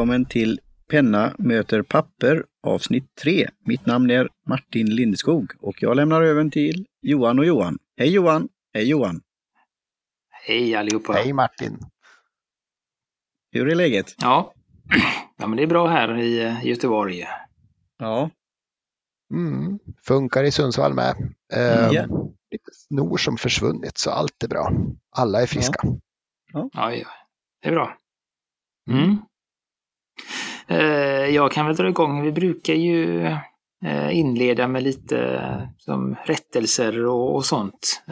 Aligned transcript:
Välkommen 0.00 0.24
till 0.24 0.60
Penna 0.88 1.34
möter 1.38 1.82
papper 1.82 2.44
avsnitt 2.62 3.14
3. 3.22 3.48
Mitt 3.66 3.86
namn 3.86 4.10
är 4.10 4.28
Martin 4.46 4.94
Lindskog 4.94 5.52
och 5.58 5.82
jag 5.82 5.96
lämnar 5.96 6.22
över 6.22 6.50
till 6.50 6.86
Johan 7.02 7.38
och 7.38 7.44
Johan. 7.44 7.78
Hej 7.96 8.08
Johan! 8.10 8.48
Hej 8.74 8.88
Johan! 8.88 9.20
Hej 10.30 10.74
allihopa! 10.74 11.12
Hej 11.12 11.32
Martin! 11.32 11.78
Hur 13.52 13.68
är 13.68 13.74
läget? 13.74 14.14
Ja, 14.18 14.54
ja 15.36 15.46
men 15.46 15.56
det 15.56 15.62
är 15.62 15.66
bra 15.66 15.86
här 15.86 16.18
i 16.18 16.44
eh, 16.44 16.66
Göteborg. 16.66 17.26
Ja. 17.98 18.30
Mm, 19.34 19.78
funkar 20.06 20.44
i 20.44 20.50
Sundsvall 20.50 20.94
med. 20.94 21.34
Eh, 21.52 21.88
Ja. 21.92 22.06
Lite 22.50 22.70
snor 22.72 23.16
som 23.16 23.36
försvunnit 23.36 23.98
så 23.98 24.10
allt 24.10 24.42
är 24.44 24.48
bra. 24.48 24.72
Alla 25.10 25.42
är 25.42 25.46
friska. 25.46 25.80
Ja, 26.52 26.68
ja. 26.72 27.06
det 27.62 27.68
är 27.68 27.72
bra. 27.72 27.96
Mm. 28.90 29.18
Eh, 30.68 30.80
jag 31.34 31.52
kan 31.52 31.66
väl 31.66 31.76
dra 31.76 31.88
igång. 31.88 32.22
Vi 32.22 32.32
brukar 32.32 32.74
ju 32.74 33.26
eh, 33.84 34.16
inleda 34.18 34.68
med 34.68 34.82
lite 34.82 35.18
eh, 35.18 35.68
som 35.78 36.16
rättelser 36.24 37.06
och, 37.06 37.34
och 37.34 37.44
sånt. 37.44 38.02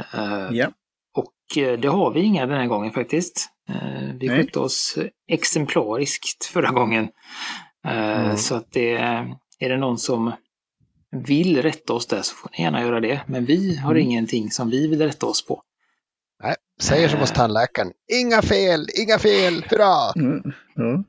Ja. 0.51 0.67
Och 1.15 1.35
det 1.55 1.89
har 1.89 2.11
vi 2.13 2.21
inga 2.21 2.47
den 2.47 2.59
här 2.59 2.67
gången 2.67 2.93
faktiskt. 2.93 3.49
Vi 4.21 4.29
skötte 4.29 4.59
oss 4.61 4.99
exemplariskt 5.29 6.45
förra 6.45 6.71
gången. 6.71 7.09
Mm. 7.89 8.37
Så 8.37 8.55
att 8.55 8.73
det 8.73 8.93
är 9.61 9.69
det 9.69 9.77
någon 9.77 9.99
som 9.99 10.33
vill 11.11 11.63
rätta 11.63 11.93
oss 11.93 12.07
där 12.07 12.23
så 12.23 12.35
får 12.35 12.51
ni 12.59 12.65
gärna 12.65 12.83
göra 12.83 13.01
det. 13.01 13.21
Men 13.27 13.45
vi 13.45 13.77
har 13.77 13.91
Mm. 13.91 14.03
ingenting 14.07 14.51
som 14.51 14.71
vi 14.71 14.89
vill 14.89 15.03
rätta 15.03 15.27
oss 15.27 15.47
på. 15.47 15.63
Nej, 16.43 16.55
säger 16.81 17.09
som 17.09 17.21
hos 17.21 17.33
tandläkaren. 17.33 17.93
Inga 18.13 18.43
fel, 18.43 18.87
inga 19.03 19.19
fel, 19.19 19.65
hurra! 19.71 20.13
Mm. 20.17 21.05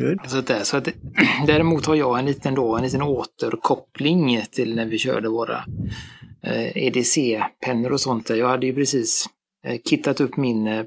Good. 0.00 0.30
Så 0.30 0.40
det, 0.40 0.64
så 0.64 0.76
att 0.76 0.88
däremot 1.46 1.86
har 1.86 1.94
jag 1.94 2.18
en 2.18 2.26
liten, 2.26 2.54
då, 2.54 2.76
en 2.76 2.82
liten 2.82 3.02
återkoppling 3.02 4.42
till 4.50 4.74
när 4.74 4.86
vi 4.86 4.98
körde 4.98 5.28
våra 5.28 5.64
eh, 6.42 6.76
EDC-pennor 6.76 7.92
och 7.92 8.00
sånt. 8.00 8.26
där. 8.26 8.36
Jag 8.36 8.48
hade 8.48 8.66
ju 8.66 8.74
precis 8.74 9.26
eh, 9.66 9.80
kittat 9.84 10.20
upp 10.20 10.36
min 10.36 10.66
eh, 10.66 10.84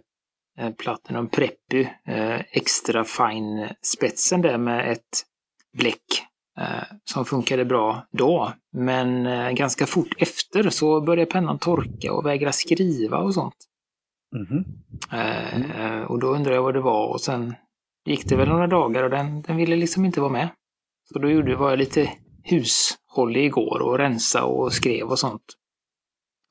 Platinum 0.77 1.29
Preppy 1.29 1.81
eh, 2.07 2.39
extra 2.51 3.03
fine 3.03 3.67
spetsen 3.81 4.41
där 4.41 4.57
med 4.57 4.91
ett 4.91 5.23
bläck 5.77 6.23
eh, 6.59 6.83
som 7.03 7.25
funkade 7.25 7.65
bra 7.65 8.07
då. 8.11 8.53
Men 8.71 9.25
eh, 9.25 9.51
ganska 9.51 9.85
fort 9.85 10.15
efter 10.17 10.69
så 10.69 11.01
började 11.01 11.31
pennan 11.31 11.59
torka 11.59 12.13
och 12.13 12.25
vägra 12.25 12.51
skriva 12.51 13.17
och 13.17 13.33
sånt. 13.33 13.55
Mhm. 14.35 14.65
Eh, 15.11 15.81
eh, 15.81 16.01
och 16.01 16.19
då 16.19 16.27
undrade 16.27 16.55
jag 16.55 16.63
vad 16.63 16.73
det 16.73 16.81
var 16.81 17.07
och 17.07 17.21
sen 17.21 17.55
gick 18.05 18.29
det 18.29 18.35
väl 18.35 18.49
några 18.49 18.67
dagar 18.67 19.03
och 19.03 19.09
den, 19.09 19.41
den 19.41 19.57
ville 19.57 19.75
liksom 19.75 20.05
inte 20.05 20.21
vara 20.21 20.31
med. 20.31 20.49
Så 21.13 21.19
då 21.19 21.29
gjorde, 21.29 21.55
var 21.55 21.69
jag 21.69 21.79
lite 21.79 22.11
hushållig 22.43 23.45
igår 23.45 23.79
och 23.79 23.97
rensa 23.97 24.43
och 24.43 24.73
skrev 24.73 25.07
och 25.07 25.19
sånt. 25.19 25.43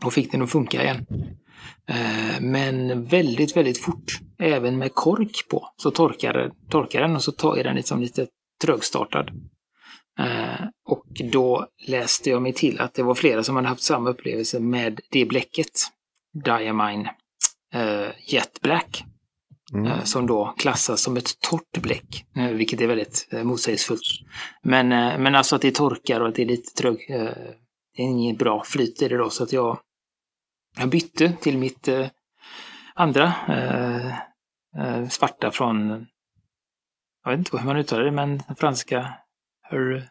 Och 0.04 0.12
fick 0.12 0.32
den 0.32 0.42
att 0.42 0.50
funka 0.50 0.82
igen. 0.82 1.06
Eh, 1.88 2.40
men 2.40 3.04
väldigt, 3.04 3.56
väldigt 3.56 3.78
fort, 3.78 4.20
även 4.38 4.78
med 4.78 4.94
kork 4.94 5.48
på, 5.50 5.68
så 5.76 5.90
torkar, 5.90 6.52
torkar 6.70 7.00
den 7.00 7.16
och 7.16 7.22
så 7.22 7.32
tar- 7.32 7.64
den 7.64 7.76
liksom 7.76 8.00
lite 8.00 8.26
trögstartad. 8.64 9.30
Eh, 10.18 10.66
och 10.88 11.06
då 11.32 11.66
läste 11.86 12.30
jag 12.30 12.42
mig 12.42 12.52
till 12.52 12.80
att 12.80 12.94
det 12.94 13.02
var 13.02 13.14
flera 13.14 13.42
som 13.42 13.56
hade 13.56 13.68
haft 13.68 13.82
samma 13.82 14.10
upplevelse 14.10 14.60
med 14.60 15.00
det 15.10 15.24
bläcket. 15.24 15.70
Diamine 16.44 17.10
eh, 17.74 18.08
Jet 18.26 18.60
Black. 18.60 19.04
Mm. 19.74 19.86
eh, 19.86 20.02
som 20.02 20.26
då 20.26 20.54
klassas 20.58 21.02
som 21.02 21.16
ett 21.16 21.40
torrt 21.40 21.82
bläck, 21.82 22.26
eh, 22.36 22.48
vilket 22.48 22.80
är 22.80 22.86
väldigt 22.86 23.28
eh, 23.30 23.44
motsägelsefullt. 23.44 24.02
Men, 24.62 24.88
men 25.22 25.34
alltså 25.34 25.56
att 25.56 25.62
det 25.62 25.74
torkar 25.74 26.20
och 26.20 26.28
att 26.28 26.34
det 26.34 26.42
är 26.42 26.46
lite 26.46 26.72
trög, 26.72 27.06
det 27.96 28.02
är 28.02 28.06
inget 28.06 28.38
bra 28.38 28.64
flyt 28.64 29.02
i 29.02 29.08
det 29.08 29.16
då, 29.16 29.30
så 29.30 29.44
att 29.44 29.52
jag, 29.52 29.78
jag 30.78 30.88
bytte 30.88 31.32
till 31.40 31.58
mitt 31.58 31.88
andra 32.94 33.32
svarta 35.10 35.50
från, 35.50 36.06
jag 37.24 37.30
vet 37.30 37.38
inte 37.38 37.58
hur 37.58 37.66
man 37.66 37.76
uttalar 37.76 38.04
det, 38.04 38.10
men 38.10 38.42
franska, 38.58 39.14
her, 39.62 40.10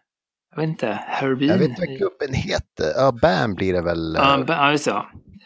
jag 0.49 0.61
vet 0.61 0.69
inte, 0.69 0.99
Herbin. 1.07 1.49
Jag 1.49 1.57
vet 1.57 1.69
inte 1.69 1.85
vad 1.88 1.97
kuppen 1.97 2.33
heter. 2.33 2.93
Ja, 2.95 3.11
Bam 3.22 3.53
blir 3.55 3.73
det 3.73 3.81
väl. 3.81 4.16
Ja, 4.17 4.72
just 4.72 4.85
det. 4.85 4.91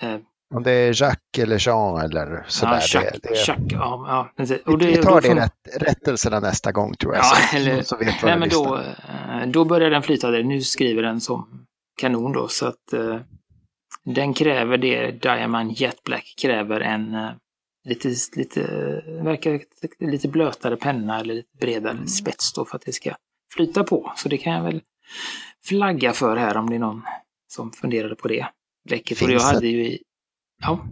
Ja. 0.02 0.20
Om 0.56 0.64
det 0.64 0.72
är 0.72 1.02
Jacques 1.02 1.44
eller 1.44 1.68
Jean 1.68 2.02
eller 2.02 2.46
sådär. 2.48 2.74
ja, 2.74 2.80
Chuck, 2.82 3.04
det, 3.24 3.30
det, 3.30 3.36
Chuck, 3.46 3.58
ja, 3.72 4.06
ja, 4.08 4.30
precis. 4.38 4.62
Och 4.66 4.78
det- 4.78 4.86
vi 4.88 4.98
tar 4.98 5.22
det 5.22 5.30
fun- 5.30 5.36
rätt, 5.36 5.82
rättelserna 5.82 6.40
nästa 6.40 6.72
gång 6.72 6.94
tror 6.96 7.16
jag. 7.16 7.24
Ja, 7.26 7.36
så, 7.52 7.58
eller- 7.58 7.82
som 7.84 8.00
vet 8.00 8.24
Nej, 8.24 8.40
men 8.40 8.50
då, 8.50 8.78
eh, 8.78 9.48
då 9.48 9.66
börjar 9.66 9.90
den 9.90 10.04
flyta 10.04 10.32
där. 10.32 10.44
Nu 10.44 10.62
skriver 10.62 11.04
den 11.04 11.22
som 11.22 11.66
kanon 12.02 12.32
då, 12.34 12.48
så 12.48 12.66
att 12.68 12.94
eh, 12.94 13.20
den 14.06 14.34
kräver 14.34 14.78
det 14.78 15.12
Diamond 15.12 15.72
Jet 15.72 16.04
Black 16.04 16.34
kräver 16.42 16.80
en 16.82 17.16
eh, 17.16 17.30
lite, 17.88 18.08
lite, 18.36 18.62
verkar 19.24 19.60
lite 20.00 20.28
blötare 20.28 20.76
penna 20.78 21.20
eller 21.20 21.34
lite 21.34 21.58
bredare 21.60 21.92
Mm. 21.94 22.08
spets 22.08 22.54
då 22.54 22.66
för 22.66 22.76
att 22.76 22.86
det 22.86 22.94
ska 22.94 23.16
flyta 23.56 23.84
på. 23.84 24.12
Så 24.16 24.30
det 24.30 24.38
kan 24.38 24.54
jag 24.54 24.64
väl 24.64 24.82
flagga 25.66 26.14
för 26.14 26.36
här 26.38 26.58
om 26.58 26.70
det 26.70 26.76
är 26.76 26.80
någon 26.80 27.02
som 27.48 27.72
funderade 27.72 28.16
på 28.16 28.28
det. 28.28 28.48
Bläcket. 28.90 29.18
Och 29.22 29.24
jag 29.24 29.30
Finns 29.42 29.44
hade 29.44 29.68
ju 29.68 29.86
i... 29.88 30.02
Ja, 30.68 30.86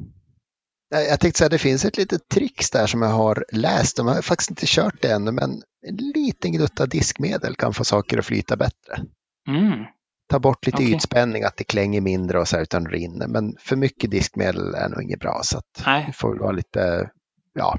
Jag 1.01 1.19
tänkte 1.19 1.37
säga 1.37 1.49
det 1.49 1.57
finns 1.57 1.85
ett 1.85 1.97
litet 1.97 2.29
tricks 2.29 2.69
där 2.71 2.87
som 2.87 3.01
jag 3.01 3.09
har 3.09 3.45
läst. 3.51 3.97
De 3.97 4.07
har 4.07 4.21
faktiskt 4.21 4.49
inte 4.49 4.63
kört 4.67 5.01
det 5.01 5.11
ännu, 5.11 5.31
men 5.31 5.51
en 5.87 5.95
liten 5.95 6.51
gnutta 6.51 6.85
diskmedel 6.85 7.55
kan 7.55 7.73
få 7.73 7.83
saker 7.83 8.17
att 8.17 8.25
flyta 8.25 8.55
bättre. 8.55 8.99
mm. 9.47 9.85
Ta 10.29 10.39
bort 10.39 10.65
lite 10.65 10.77
Okej. 10.77 10.93
ytspänning, 10.95 11.43
att 11.43 11.57
det 11.57 11.63
klänger 11.63 12.01
mindre 12.01 12.39
och 12.39 12.47
så 12.47 12.55
här 12.55 12.63
utan 12.63 12.85
rinner. 12.89 13.27
Men 13.27 13.55
för 13.59 13.75
mycket 13.75 14.11
diskmedel 14.11 14.75
är 14.75 14.89
nog 14.89 15.01
inget 15.03 15.19
bra. 15.19 15.41
Så 15.43 15.57
att 15.57 15.83
Nej. 15.85 16.03
vi 16.07 16.13
får 16.13 16.29
väl 16.29 16.39
vara 16.39 16.51
lite 16.51 17.09
ja, 17.53 17.77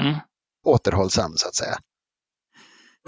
Mm. 0.00 0.14
återhållsam 0.66 1.32
så 1.36 1.48
att 1.48 1.54
säga. 1.54 1.76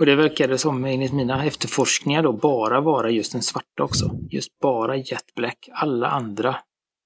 Och 0.01 0.07
det 0.07 0.17
verkade 0.17 0.59
som 0.59 0.85
enligt 0.85 1.13
mina 1.13 1.45
efterforskningar 1.45 2.23
då 2.23 2.33
bara 2.33 2.81
vara 2.81 3.11
just 3.11 3.33
den 3.33 3.43
svarta 3.43 3.83
också. 3.83 4.11
Just 4.31 4.59
bara 4.59 4.97
Jet 4.97 5.35
Black. 5.37 5.69
Alla 5.73 6.09
andra 6.09 6.57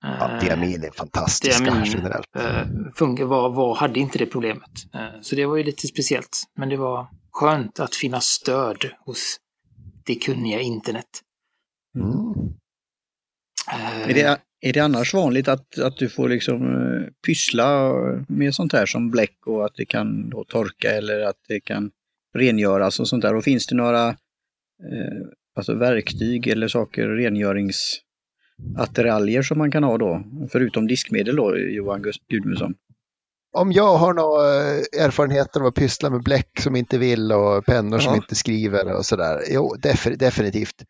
Ja, 0.03 0.35
eh, 0.35 0.41
diamin 0.45 0.85
är 0.85 0.91
fantastiska 0.91 1.65
diamin, 1.65 1.85
generellt. 1.85 2.37
eh, 2.37 2.67
funkar, 2.95 3.25
var, 3.25 3.51
var, 3.51 3.75
hade 3.75 4.01
inte 4.01 4.19
det 4.19 4.27
problemet. 4.27 4.71
Eh, 4.95 5.21
så 5.21 5.37
det 5.37 5.47
var 5.47 5.57
ju 5.57 5.65
lite 5.65 5.87
speciellt. 5.87 6.43
Men 6.57 6.69
det 6.69 6.77
var 6.77 7.07
skönt 7.31 7.81
att 7.81 7.95
finna 7.95 8.21
stöd 8.21 8.85
hos 9.07 9.37
det 10.07 10.15
kunniga 10.15 10.61
internet. 10.61 11.07
Mm. 11.99 12.55
Eh, 13.73 14.11
Är, 14.11 14.15
det, 14.15 14.41
är 14.61 14.73
det 14.73 14.81
annars 14.81 15.15
vanligt 15.15 15.49
att, 15.49 15.79
att 15.79 15.97
du 15.97 16.09
får 16.09 16.29
liksom 16.29 16.61
pyssla 17.27 17.93
med 18.29 18.55
sånt 18.55 18.73
här 18.73 18.87
som 18.87 19.11
bläck 19.11 19.47
och 19.47 19.65
att 19.65 19.75
det 19.75 19.85
kan 19.85 20.31
då 20.31 20.45
torka 20.45 20.91
eller 20.91 21.21
att 21.21 21.39
det 21.49 21.61
kan 21.61 21.91
rengöras 22.35 23.01
och 23.01 23.09
sånt 23.09 23.23
där? 23.23 23.35
Och 23.35 23.45
finns 23.45 23.67
det 23.67 23.75
några 23.75 24.09
eh, 24.09 25.23
alltså 25.57 25.75
verktyg 25.75 26.47
eller 26.47 26.69
saker, 26.69 27.09
rengöringsattiraljer 28.63 29.43
som 29.43 29.59
man 29.59 29.71
kan 29.71 29.85
ha 29.85 29.99
då? 29.99 30.23
Förutom 30.53 30.87
diskmedel 30.87 31.37
då, 31.37 31.57
Johan 31.59 32.05
Gudmundsson? 32.29 32.75
Om 33.55 33.73
jag 33.73 33.97
har 33.97 34.15
några 34.15 34.55
eh, 34.55 35.05
erfarenheter 35.07 35.61
av 35.61 35.67
att 35.67 35.75
pyssla 35.75 36.11
med 36.11 36.23
bläck 36.23 36.61
som 36.61 36.77
inte 36.77 36.99
vill 36.99 37.33
och 37.33 37.65
pennor 37.65 37.99
som 37.99 38.11
Ja. 38.13 38.17
inte 38.17 38.35
skriver 38.35 38.97
och 38.97 39.07
sådär. 39.07 39.41
Jo, 39.51 39.75
def- 39.83 40.17
definitivt. 40.17 40.85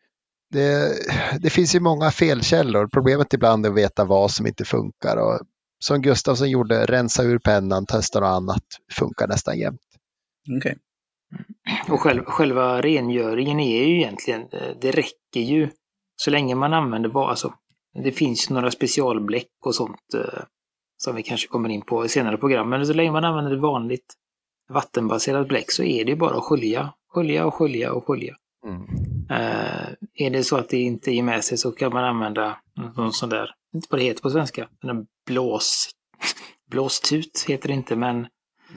Det, 0.51 0.93
det 1.39 1.49
finns 1.49 1.75
ju 1.75 1.79
många 1.79 2.11
felkällor. 2.11 2.87
Problemet 2.87 3.33
ibland 3.33 3.65
är 3.65 3.69
att 3.69 3.75
veta 3.77 4.05
vad 4.05 4.31
som 4.31 4.47
inte 4.47 4.65
funkar. 4.65 5.17
Och 5.17 5.39
som 5.79 6.01
Gustafsson 6.01 6.49
gjorde, 6.49 6.85
rensa 6.85 7.23
ur 7.23 7.39
pennan, 7.39 7.85
testa 7.85 8.19
något 8.19 8.27
annat. 8.27 8.63
Funkar 8.91 9.27
nästan 9.27 9.59
jämt. 9.59 9.81
Okej. 10.57 10.77
Och 11.89 11.99
själv, 12.01 12.23
själva 12.25 12.81
rengöringen 12.81 13.59
är 13.59 13.83
ju 13.85 13.97
egentligen, 13.97 14.41
eh, 14.41 14.77
det 14.81 14.91
räcker 14.91 15.39
ju 15.39 15.69
så 16.15 16.31
länge 16.31 16.55
man 16.55 16.73
använder 16.73 17.09
bara, 17.09 17.29
alltså, 17.29 17.53
det 17.93 18.11
finns 18.11 18.49
några 18.49 18.71
specialbläck 18.71 19.49
och 19.65 19.75
sånt 19.75 20.13
eh, 20.15 20.43
som 20.97 21.15
vi 21.15 21.23
kanske 21.23 21.47
kommer 21.47 21.69
in 21.69 21.81
på 21.81 22.05
i 22.05 22.09
senare 22.09 22.37
program, 22.37 22.69
men 22.69 22.85
så 22.85 22.93
länge 22.93 23.11
man 23.11 23.25
använder 23.25 23.55
vanligt 23.55 24.13
vattenbaserat 24.69 25.47
bläck 25.47 25.71
så 25.71 25.83
är 25.83 26.05
det 26.05 26.15
bara 26.15 26.37
att 26.37 26.43
skölja, 26.43 26.93
skölja 27.13 27.45
och 27.45 27.53
skölja 27.53 27.93
och 27.93 28.07
skölja. 28.07 28.35
Eh, 29.29 29.87
är 30.13 30.29
det 30.29 30.43
så 30.43 30.57
att 30.57 30.69
det 30.69 30.81
inte 30.81 31.11
ger 31.11 31.23
med 31.23 31.43
sig 31.43 31.57
så 31.57 31.71
kan 31.71 31.93
man 31.93 32.03
använda 32.03 32.57
någon 32.95 33.13
sån 33.13 33.29
där, 33.29 33.49
inte 33.75 33.87
vad 33.91 33.99
det 33.99 34.03
heter 34.03 34.21
på 34.21 34.29
svenska, 34.29 34.69
en 34.83 35.05
blås, 35.25 35.89
blåstut 36.71 37.45
heter 37.47 37.67
det 37.67 37.73
inte, 37.73 37.95
men 37.95 38.27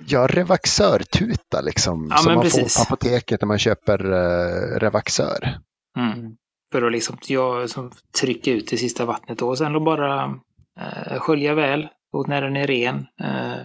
Ja, 0.06 0.26
revaxörtuta 0.26 1.60
liksom. 1.60 2.08
Ja, 2.10 2.16
som 2.16 2.34
man 2.34 2.42
precis. 2.42 2.76
får 2.76 2.84
på 2.84 2.94
apoteket 2.94 3.40
när 3.40 3.46
man 3.46 3.58
köper 3.58 4.06
uh, 4.06 4.78
revaxör. 4.78 5.58
Mm. 5.98 6.36
För 6.76 6.87
att 6.87 6.93
liksom 6.93 7.19
jag, 7.26 7.70
som 7.70 7.90
trycka 8.20 8.50
ut 8.50 8.69
det 8.69 8.76
sista 8.76 9.05
vattnet 9.05 9.38
då. 9.38 9.49
och 9.49 9.58
sen 9.58 9.73
då 9.73 9.81
bara 9.81 10.40
eh, 10.81 11.19
skölja 11.19 11.55
väl. 11.55 11.88
Och 12.12 12.28
när 12.28 12.43
den 12.43 12.56
är 12.56 12.67
ren 12.67 13.06
eh, 13.20 13.56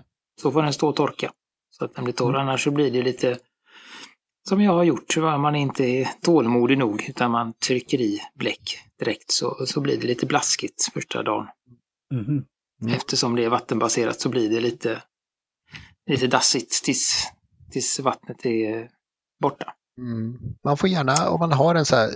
så 0.41 0.51
får 0.51 0.63
den 0.63 0.73
stå 0.73 0.89
och 0.89 0.95
torka. 0.95 1.31
Så 1.69 1.85
att 1.85 1.95
den 1.95 2.03
blir 2.03 2.13
torr. 2.13 2.35
Annars 2.35 2.63
så 2.63 2.71
blir 2.71 2.91
det 2.91 3.01
lite 3.01 3.37
som 4.49 4.61
jag 4.61 4.73
har 4.73 4.83
gjort, 4.83 5.11
så 5.13 5.21
man 5.21 5.55
inte 5.55 5.83
är 5.83 6.09
tålmodig 6.21 6.77
nog 6.77 7.05
utan 7.09 7.31
man 7.31 7.53
trycker 7.53 8.01
i 8.01 8.21
bläck 8.35 8.79
direkt 8.99 9.31
så, 9.31 9.65
så 9.65 9.81
blir 9.81 9.97
det 10.01 10.07
lite 10.07 10.25
blaskigt 10.25 10.93
första 10.93 11.23
dagen. 11.23 11.47
Mhm. 12.13 12.45
Mm. 12.81 12.93
Eftersom 12.93 13.35
det 13.35 13.43
är 13.45 13.49
vattenbaserat 13.49 14.21
så 14.21 14.29
blir 14.29 14.49
det 14.49 14.61
lite, 14.61 15.03
lite 16.09 16.27
dassigt 16.27 16.83
tills, 16.83 17.27
tills 17.71 17.99
vattnet 17.99 18.45
är 18.45 18.89
borta. 19.41 19.73
Mm. 20.01 20.37
Man 20.63 20.77
får 20.77 20.89
gärna, 20.89 21.29
om 21.29 21.39
man 21.39 21.51
har 21.51 21.75
en 21.75 21.85
så 21.85 21.95
här, 21.95 22.09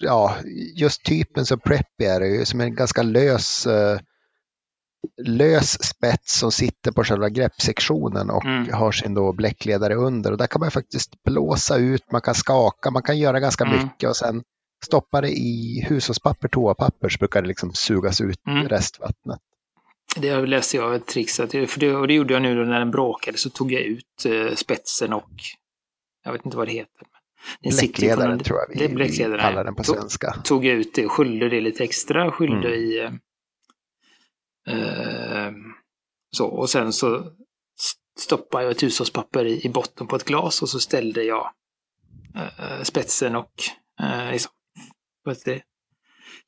ja, 0.00 0.36
just 0.76 1.04
typen 1.04 1.46
som 1.46 1.60
preppy 1.60 2.04
är 2.04 2.20
det 2.20 2.28
ju, 2.28 2.44
som 2.44 2.60
en 2.60 2.74
ganska 2.74 3.02
lös, 3.02 3.66
eh, 3.66 3.98
lös 5.22 5.84
spets 5.84 6.38
som 6.38 6.52
sitter 6.52 6.92
på 6.92 7.04
själva 7.04 7.28
greppsektionen 7.28 8.30
och 8.30 8.44
Mm. 8.44 8.72
har 8.72 8.92
sin 8.92 9.14
då 9.14 9.32
bläckledare 9.32 9.94
under. 9.94 10.32
Och 10.32 10.38
där 10.38 10.46
kan 10.46 10.60
man 10.60 10.70
faktiskt 10.70 11.22
blåsa 11.22 11.76
ut, 11.76 12.12
man 12.12 12.20
kan 12.20 12.34
skaka, 12.34 12.90
man 12.90 13.02
kan 13.02 13.18
göra 13.18 13.40
ganska 13.40 13.64
Mm. 13.64 13.76
mycket 13.84 14.08
och 14.10 14.16
sen 14.16 14.42
stoppa 14.86 15.20
det 15.20 15.30
i 15.30 15.84
hushållspapper, 15.88 16.48
toapapper 16.48 17.08
så 17.08 17.18
brukar 17.18 17.42
det 17.42 17.48
liksom 17.48 17.72
sugas 17.74 18.20
ut 18.20 18.46
Mm. 18.46 18.68
restvattnet. 18.68 19.38
Det 20.16 20.46
läste 20.46 20.76
jag 20.76 20.94
ett 20.94 21.06
trix, 21.06 21.40
att, 21.40 21.50
för 21.50 21.80
det, 21.80 21.94
och 21.94 22.08
det 22.08 22.14
gjorde 22.14 22.32
jag 22.34 22.42
nu 22.42 22.64
när 22.64 22.78
den 22.78 22.90
brakade 22.90 23.38
så 23.38 23.50
tog 23.50 23.72
jag 23.72 23.82
ut 23.82 24.24
eh, 24.26 24.54
spetsen 24.56 25.12
och 25.12 25.30
jag 26.24 26.32
vet 26.32 26.44
inte 26.44 26.56
vad 26.56 26.68
det 26.68 26.72
heter. 26.72 27.06
Men 27.62 27.70
Bläckledaren 27.76 28.38
tror 28.38 28.58
jag 28.58 28.68
det 28.68 28.82
vi, 28.82 28.86
vi 28.88 28.94
bläckledaren, 28.94 29.40
kallar 29.40 29.64
den 29.64 29.74
på 29.74 29.82
Tog- 29.84 29.96
svenska. 29.96 30.32
tog 30.44 30.64
jag 30.64 30.74
ut 30.76 30.94
det, 30.94 31.08
skyllde 31.08 31.48
det 31.48 31.60
lite 31.60 31.84
extra, 31.84 32.32
skyllde 32.32 32.68
Mm. 32.68 32.80
i... 32.80 32.98
Eh, 32.98 34.74
eh, 35.46 35.52
så, 36.36 36.46
och 36.46 36.70
sen 36.70 36.92
så 36.92 37.32
stoppade 38.18 38.64
jag 38.64 38.70
ett 38.70 38.82
hushållspapper 38.82 39.44
i, 39.44 39.66
i 39.66 39.68
botten 39.68 40.06
på 40.06 40.16
ett 40.16 40.24
glas 40.24 40.62
och 40.62 40.68
så 40.68 40.80
ställde 40.80 41.22
jag 41.22 41.52
eh, 42.36 42.82
spetsen 42.82 43.36
och 43.36 43.52
eh, 44.02 44.30
liksom, 44.32 44.52
vad 45.24 45.36
heter 45.36 45.52
det? 45.54 45.62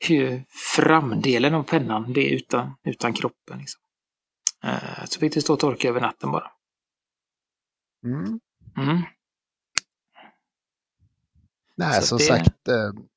Hur 0.09 0.45
framdelen 0.77 1.55
av 1.55 1.63
pennan, 1.63 2.13
det 2.13 2.21
är 2.21 2.35
utan, 2.37 2.75
utan 2.85 3.13
kroppen. 3.13 3.59
Liksom. 3.59 3.81
Eh, 4.65 5.05
så 5.05 5.21
fick 5.21 5.35
det 5.35 5.41
stå 5.41 5.53
och 5.53 5.61
torka 5.61 5.89
över 5.89 6.01
natten 6.01 6.31
bara. 6.31 6.51
Mm. 8.05 8.41
Mm. 8.77 9.03
Nej, 11.77 12.01
Så 12.01 12.07
som 12.07 12.19
det- 12.19 12.25
sagt, 12.25 12.69
eh, 12.69 12.75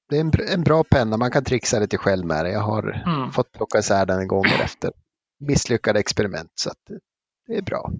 det 0.09 0.15
är 0.17 0.21
en, 0.21 0.31
br- 0.31 0.53
en 0.53 0.63
bra 0.63 0.83
penna. 0.83 1.17
Man 1.17 1.31
kan 1.31 1.43
trixa 1.43 1.79
lite 1.79 1.97
själv 1.97 2.25
med 2.25 2.45
det. 2.45 2.51
Jag 2.51 2.59
har 2.61 3.03
Mm. 3.07 3.31
fått 3.31 3.51
plocka 3.51 3.79
isär 3.79 4.05
den 4.05 4.27
gånger 4.27 4.59
efter 4.63 4.91
misslyckade 5.39 5.99
experiment. 5.99 6.51
Så 6.55 6.69
det 7.47 7.55
är 7.57 7.61
bra. 7.61 7.91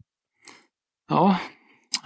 Ja, 1.09 1.37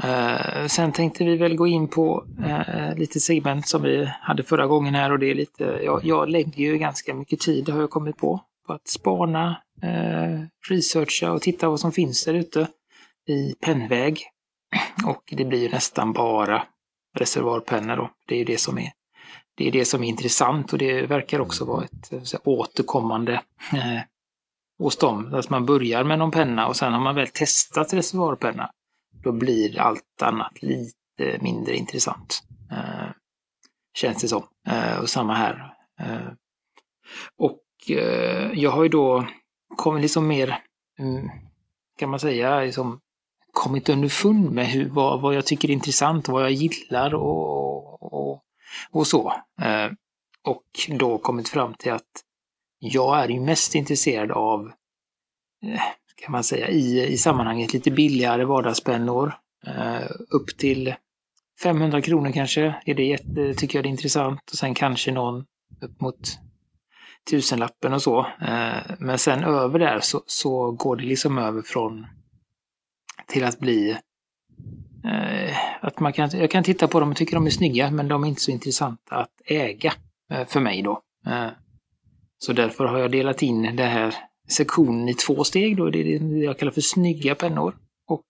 eh, 0.03 0.67
sen 0.67 0.91
tänkte 0.91 1.23
vi 1.23 1.37
väl 1.37 1.55
gå 1.55 1.67
in 1.67 1.87
på 1.87 2.25
eh, 2.45 2.95
lite 2.95 3.19
segment 3.19 3.67
som 3.67 3.81
vi 3.81 4.05
hade 4.21 4.43
förra 4.43 4.67
gången 4.67 4.95
här 4.95 5.11
och 5.11 5.19
det 5.19 5.31
är 5.31 5.35
lite, 5.35 5.63
jag, 5.63 6.05
jag 6.05 6.29
lägger 6.29 6.63
ju 6.63 6.77
ganska 6.77 7.13
mycket 7.13 7.39
tid 7.39 7.69
har 7.69 7.79
jag 7.79 7.89
kommit 7.89 8.17
på, 8.17 8.39
på 8.67 8.73
att 8.73 8.87
spana, 8.87 9.61
eh, 9.83 10.41
researcha 10.69 11.31
och 11.31 11.41
titta 11.41 11.69
vad 11.69 11.79
som 11.79 11.91
finns 11.91 12.25
där 12.25 12.33
ute 12.33 12.67
i 13.27 13.53
pennväg. 13.65 14.21
Och 15.05 15.23
det 15.37 15.45
blir 15.45 15.59
ju 15.61 15.69
nästan 15.69 16.13
bara 16.13 16.63
reservoarpennor 17.21 17.95
då. 17.95 18.09
Det 18.27 18.41
är 18.41 18.45
det 18.45 18.59
som 18.59 18.77
är 18.77 18.91
det 19.55 19.67
är 19.67 19.71
det 19.71 19.85
som 19.85 20.03
är 20.03 20.07
intressant 20.07 20.73
och 20.73 20.79
det 20.79 21.05
verkar 21.05 21.41
också 21.41 21.65
vara 21.65 21.83
ett 21.83 22.27
så 22.27 22.37
återkommande 22.43 23.33
eh, 23.73 24.01
hos 24.79 24.97
dem. 24.97 25.33
Att 25.33 25.49
man 25.49 25.65
börjar 25.65 26.03
med 26.03 26.19
någon 26.19 26.31
penna 26.31 26.67
och 26.67 26.75
sen 26.75 26.93
har 26.93 26.99
man 26.99 27.15
väl 27.15 27.27
testat 27.27 27.93
reservoarpenna 27.93 28.71
då 29.23 29.31
blir 29.31 29.79
allt 29.79 30.21
annat 30.21 30.61
lite 30.61 31.37
mindre 31.41 31.75
intressant. 31.75 32.43
Eh, 32.71 33.11
känns 33.93 34.21
det 34.21 34.27
som. 34.27 34.43
Eh, 34.67 34.99
och 34.99 35.09
samma 35.09 35.33
här. 35.33 35.73
Eh, 35.99 36.31
och 37.37 37.63
eh, 37.97 38.51
jag 38.53 38.71
har 38.71 38.83
ju 38.83 38.89
då 38.89 39.27
kommit 39.77 40.01
liksom 40.01 40.27
mer, 40.27 40.63
mm, 40.99 41.29
kan 41.97 42.09
man 42.09 42.19
säga, 42.19 42.59
liksom 42.59 42.99
kommit 43.59 43.89
underfund 43.89 44.51
med 44.51 44.67
hur, 44.67 44.89
vad, 44.89 45.21
vad 45.21 45.35
jag 45.35 45.45
tycker 45.45 45.69
är 45.69 45.73
intressant, 45.73 46.27
vad 46.27 46.43
jag 46.43 46.51
gillar 46.51 47.13
och, 47.15 48.03
och, 48.13 48.43
och 48.91 49.07
så. 49.07 49.33
Eh, 49.61 49.91
och 50.43 50.63
då 50.99 51.17
kommit 51.17 51.49
fram 51.49 51.73
till 51.73 51.91
att 51.91 52.23
jag 52.79 53.23
är 53.23 53.27
ju 53.27 53.39
mest 53.39 53.75
intresserad 53.75 54.31
av 54.31 54.71
eh, 55.63 55.81
kan 56.15 56.31
man 56.31 56.43
säga, 56.43 56.69
i, 56.69 57.07
i 57.07 57.17
sammanhanget 57.17 57.73
lite 57.73 57.91
billigare 57.91 58.45
vardagspennor. 58.45 59.33
Eh, 59.67 60.09
upp 60.29 60.57
till 60.57 60.95
500 61.63 62.01
kronor 62.01 62.31
kanske, 62.31 62.75
är 62.85 62.93
det 62.93 63.03
jätte, 63.03 63.53
tycker 63.53 63.77
jag 63.77 63.85
det 63.85 63.89
är 63.89 63.91
intressant. 63.91 64.51
Och 64.51 64.57
sen 64.57 64.73
kanske 64.73 65.11
någon 65.11 65.45
upp 65.81 66.01
mot 66.01 66.39
tusenlappen 67.29 67.93
och 67.93 68.01
så. 68.01 68.19
Eh, 68.19 68.95
men 68.99 69.17
sen 69.17 69.43
över 69.43 69.79
där 69.79 69.99
så, 69.99 70.23
så 70.25 70.71
går 70.71 70.95
det 70.95 71.03
liksom 71.03 71.37
över 71.37 71.61
från 71.61 72.05
till 73.29 73.43
att 73.43 73.59
bli 73.59 73.97
eh, 75.05 75.57
att 75.81 75.99
man 75.99 76.13
kan, 76.13 76.29
jag 76.33 76.51
kan 76.51 76.63
titta 76.63 76.87
på 76.87 76.99
dem 76.99 77.09
och 77.09 77.15
tycker 77.15 77.35
de 77.35 77.45
är 77.45 77.49
snygga, 77.49 77.91
men 77.91 78.07
de 78.07 78.23
är 78.23 78.27
inte 78.27 78.41
så 78.41 78.51
intressanta 78.51 79.15
att 79.15 79.41
äga 79.45 79.93
eh, 80.31 80.47
för 80.47 80.59
mig 80.59 80.81
då. 80.81 81.01
Eh, 81.27 81.47
så 82.37 82.53
därför 82.53 82.85
har 82.85 82.99
jag 82.99 83.11
delat 83.11 83.41
in 83.41 83.61
den 83.61 83.91
här 83.91 84.15
sektionen 84.49 85.09
i 85.09 85.13
två 85.13 85.43
steg. 85.43 85.77
Då. 85.77 85.89
Det 85.89 85.99
är 85.99 86.19
det 86.19 86.37
jag 86.37 86.59
kallar 86.59 86.71
för 86.71 86.81
snygga 86.81 87.35
pennor 87.35 87.75
och 88.07 88.25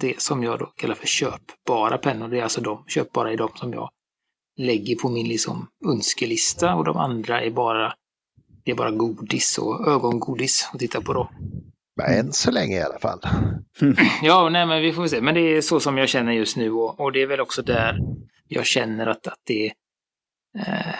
det 0.00 0.20
som 0.20 0.42
jag 0.42 0.58
då 0.58 0.66
kallar 0.66 0.94
för 0.94 1.06
köpbara 1.06 1.98
pennor. 1.98 2.28
Det 2.28 2.38
är 2.38 2.42
alltså 2.42 2.60
de 2.60 2.84
köpbara 2.88 3.32
är 3.32 3.36
de 3.36 3.48
som 3.54 3.72
jag 3.72 3.90
lägger 4.56 4.96
på 4.96 5.08
min 5.08 5.28
liksom 5.28 5.68
önskelista 5.86 6.74
och 6.74 6.84
de 6.84 6.96
andra 6.96 7.42
är 7.42 7.50
bara 7.50 7.94
det 8.64 8.70
är 8.70 8.74
bara 8.74 8.90
godis 8.90 9.58
och 9.58 9.88
ögongodis 9.88 10.70
att 10.72 10.80
titta 10.80 11.00
på 11.00 11.12
då. 11.12 11.30
Men 11.96 12.18
än 12.18 12.32
så 12.32 12.50
länge 12.50 12.76
i 12.76 12.82
alla 12.82 12.98
fall. 12.98 13.20
Ja, 14.22 14.48
nej 14.48 14.66
men 14.66 14.82
vi 14.82 14.92
får 14.92 15.06
se. 15.06 15.20
Men 15.20 15.34
det 15.34 15.40
är 15.40 15.60
så 15.60 15.80
som 15.80 15.98
jag 15.98 16.08
känner 16.08 16.32
just 16.32 16.56
nu 16.56 16.70
och, 16.70 17.00
och 17.00 17.12
det 17.12 17.22
är 17.22 17.26
väl 17.26 17.40
också 17.40 17.62
där 17.62 17.98
jag 18.48 18.66
känner 18.66 19.06
att, 19.06 19.26
att 19.26 19.40
det, 19.44 19.66
eh, 20.58 20.94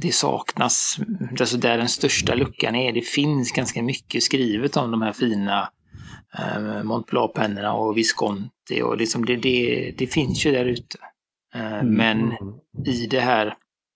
det 0.00 0.12
saknas, 0.14 0.96
alltså 1.40 1.56
där 1.56 1.78
den 1.78 1.88
största 1.88 2.34
luckan 2.34 2.74
är. 2.74 2.92
Det 2.92 3.00
finns 3.00 3.52
ganska 3.52 3.82
mycket 3.82 4.22
skrivet 4.22 4.76
om 4.76 4.90
de 4.90 5.02
här 5.02 5.12
fina 5.12 5.70
eh, 6.38 6.82
Montblanc-pennorna 6.82 7.72
och 7.72 7.96
Visconti 7.96 8.82
och 8.82 8.96
liksom 8.96 9.24
det, 9.24 9.36
det, 9.36 9.94
det 9.98 10.06
finns 10.06 10.46
ju 10.46 10.52
där 10.52 10.64
ute. 10.64 10.98
Eh, 11.54 11.78
Mm. 11.80 11.94
Men 11.94 12.32
i 12.86 13.06
det 13.06 13.20
här, 13.20 13.54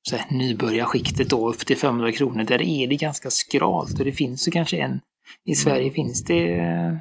så 0.08 0.16
här 0.16 0.26
nybörjarskiktet 0.30 1.30
då 1.30 1.48
upp 1.48 1.58
till 1.58 1.76
500 1.76 2.12
kronor, 2.12 2.44
där 2.44 2.62
är 2.62 2.86
det 2.86 2.96
ganska 2.96 3.30
skralt 3.30 3.98
och 3.98 4.04
det 4.04 4.12
finns 4.12 4.48
ju 4.48 4.52
kanske 4.52 4.76
en 4.76 5.00
i 5.44 5.54
Sverige 5.54 5.90
finns 5.90 6.24
det 6.24 6.54
eh, 6.58 6.94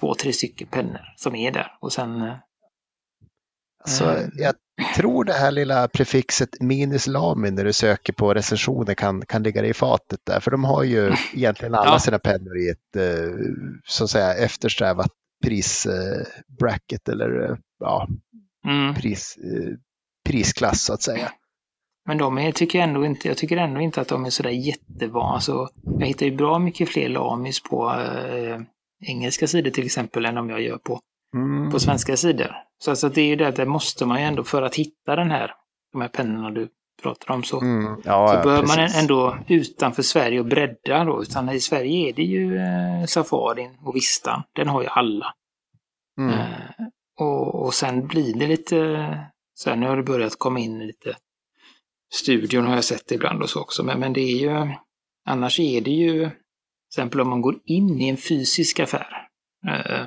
två, 0.00 0.14
tre 0.14 0.32
stycken 0.32 0.68
pennor 0.68 1.00
som 1.16 1.34
är 1.34 1.50
där. 1.52 1.66
Och 1.80 1.92
sen... 1.92 2.22
eh, 2.22 2.34
Så 3.84 4.04
Mm. 4.10 4.30
jag 4.34 4.54
tror 4.96 5.24
det 5.24 5.32
här 5.32 5.50
lilla 5.50 5.88
prefixet 5.88 6.60
minus 6.60 7.06
lamin 7.06 7.54
när 7.54 7.64
du 7.64 7.72
söker 7.72 8.12
på 8.12 8.34
recensioner 8.34 8.94
kan, 8.94 9.26
kan 9.26 9.42
ligga 9.42 9.64
i 9.66 9.74
fatet 9.74 10.20
där. 10.24 10.40
För 10.40 10.50
de 10.50 10.64
har 10.64 10.82
ju 10.82 11.14
egentligen 11.34 11.74
alla 11.74 11.98
sina 11.98 12.18
pennor 12.18 12.58
i 12.58 12.68
ett 12.68 12.96
eh, 12.96 13.34
så 13.84 14.04
att 14.04 14.10
säga 14.10 14.34
eftersträvat 14.34 15.10
prisbracket 15.44 17.08
eller 17.08 17.50
eh, 17.50 17.56
ja, 17.80 18.08
Mm. 18.66 18.94
pris, 18.94 19.36
eh, 19.44 19.74
prisklass 20.24 20.84
så 20.84 20.92
att 20.92 21.02
säga. 21.02 21.32
Men 22.06 22.18
de 22.18 22.38
är, 22.38 22.52
tycker 22.52 22.78
jag 22.78 22.88
ändå 22.88 23.04
inte, 23.06 23.28
jag 23.28 23.36
tycker 23.36 23.56
ändå 23.56 23.80
inte 23.80 24.00
att 24.00 24.08
de 24.08 24.24
är 24.24 24.30
sådär 24.30 24.50
jättevana. 24.50 25.34
Alltså, 25.34 25.68
jag 25.98 26.06
hittar 26.06 26.26
ju 26.26 26.36
bra 26.36 26.58
mycket 26.58 26.88
fler 26.88 27.08
lamis 27.08 27.62
på 27.62 27.90
eh, 27.90 28.60
engelska 29.06 29.46
sidor 29.46 29.70
till 29.70 29.84
exempel 29.86 30.24
än 30.24 30.34
de 30.34 30.50
jag 30.50 30.60
gör 30.62 30.78
på, 30.78 31.00
Mm. 31.36 31.70
på 31.70 31.80
svenska 31.80 32.16
sidor. 32.16 32.56
Så 32.78 32.90
alltså, 32.90 33.08
det 33.08 33.20
är 33.20 33.26
ju 33.26 33.36
det, 33.36 33.50
där 33.50 33.66
måste 33.66 34.06
man 34.06 34.20
ju 34.20 34.26
ändå 34.26 34.44
för 34.44 34.62
att 34.62 34.74
hitta 34.74 35.16
den 35.16 35.30
här, 35.30 35.54
de 35.92 36.00
här 36.00 36.08
pennorna 36.08 36.50
du 36.50 36.68
pratar 37.02 37.34
om 37.34 37.42
så. 37.42 37.60
Mm. 37.60 38.00
Ja, 38.04 38.28
Så 38.42 38.48
ja, 38.48 38.54
man 38.56 38.66
precis. 38.76 39.00
ändå 39.02 39.36
utanför 39.48 40.02
Sverige 40.02 40.40
och 40.40 40.46
bredda 40.46 41.04
då. 41.04 41.22
Utan 41.22 41.48
i 41.50 41.60
Sverige 41.60 42.08
är 42.08 42.12
det 42.12 42.22
ju 42.22 42.56
eh, 42.56 43.06
Safarin 43.06 43.70
och 43.84 43.96
Vistan. 43.96 44.42
Den 44.52 44.68
har 44.68 44.82
ju 44.82 44.88
alla. 44.88 45.26
Mm. 46.18 46.30
Eh, 46.38 46.46
och, 47.20 47.64
och 47.64 47.74
sen 47.74 48.06
blir 48.06 48.34
det 48.34 48.46
lite, 48.46 49.18
sen 49.58 49.80
nu 49.80 49.86
har 49.88 49.96
det 49.96 50.02
börjat 50.02 50.38
komma 50.38 50.58
in 50.58 50.78
lite 50.86 51.16
studion 52.12 52.66
har 52.66 52.74
jag 52.74 52.84
sett 52.84 53.12
ibland 53.12 53.42
och 53.42 53.50
så 53.50 53.60
också. 53.60 53.82
Men, 53.82 54.00
men 54.00 54.12
det 54.12 54.20
är 54.20 54.38
ju, 54.38 54.74
annars 55.24 55.60
är 55.60 55.80
det 55.80 55.90
ju, 55.90 56.20
till 56.20 56.30
exempel 56.90 57.20
om 57.20 57.28
man 57.28 57.40
går 57.40 57.58
in 57.64 58.00
i 58.00 58.08
en 58.08 58.16
fysisk 58.16 58.80
affär. 58.80 59.28
Eh, 59.68 60.06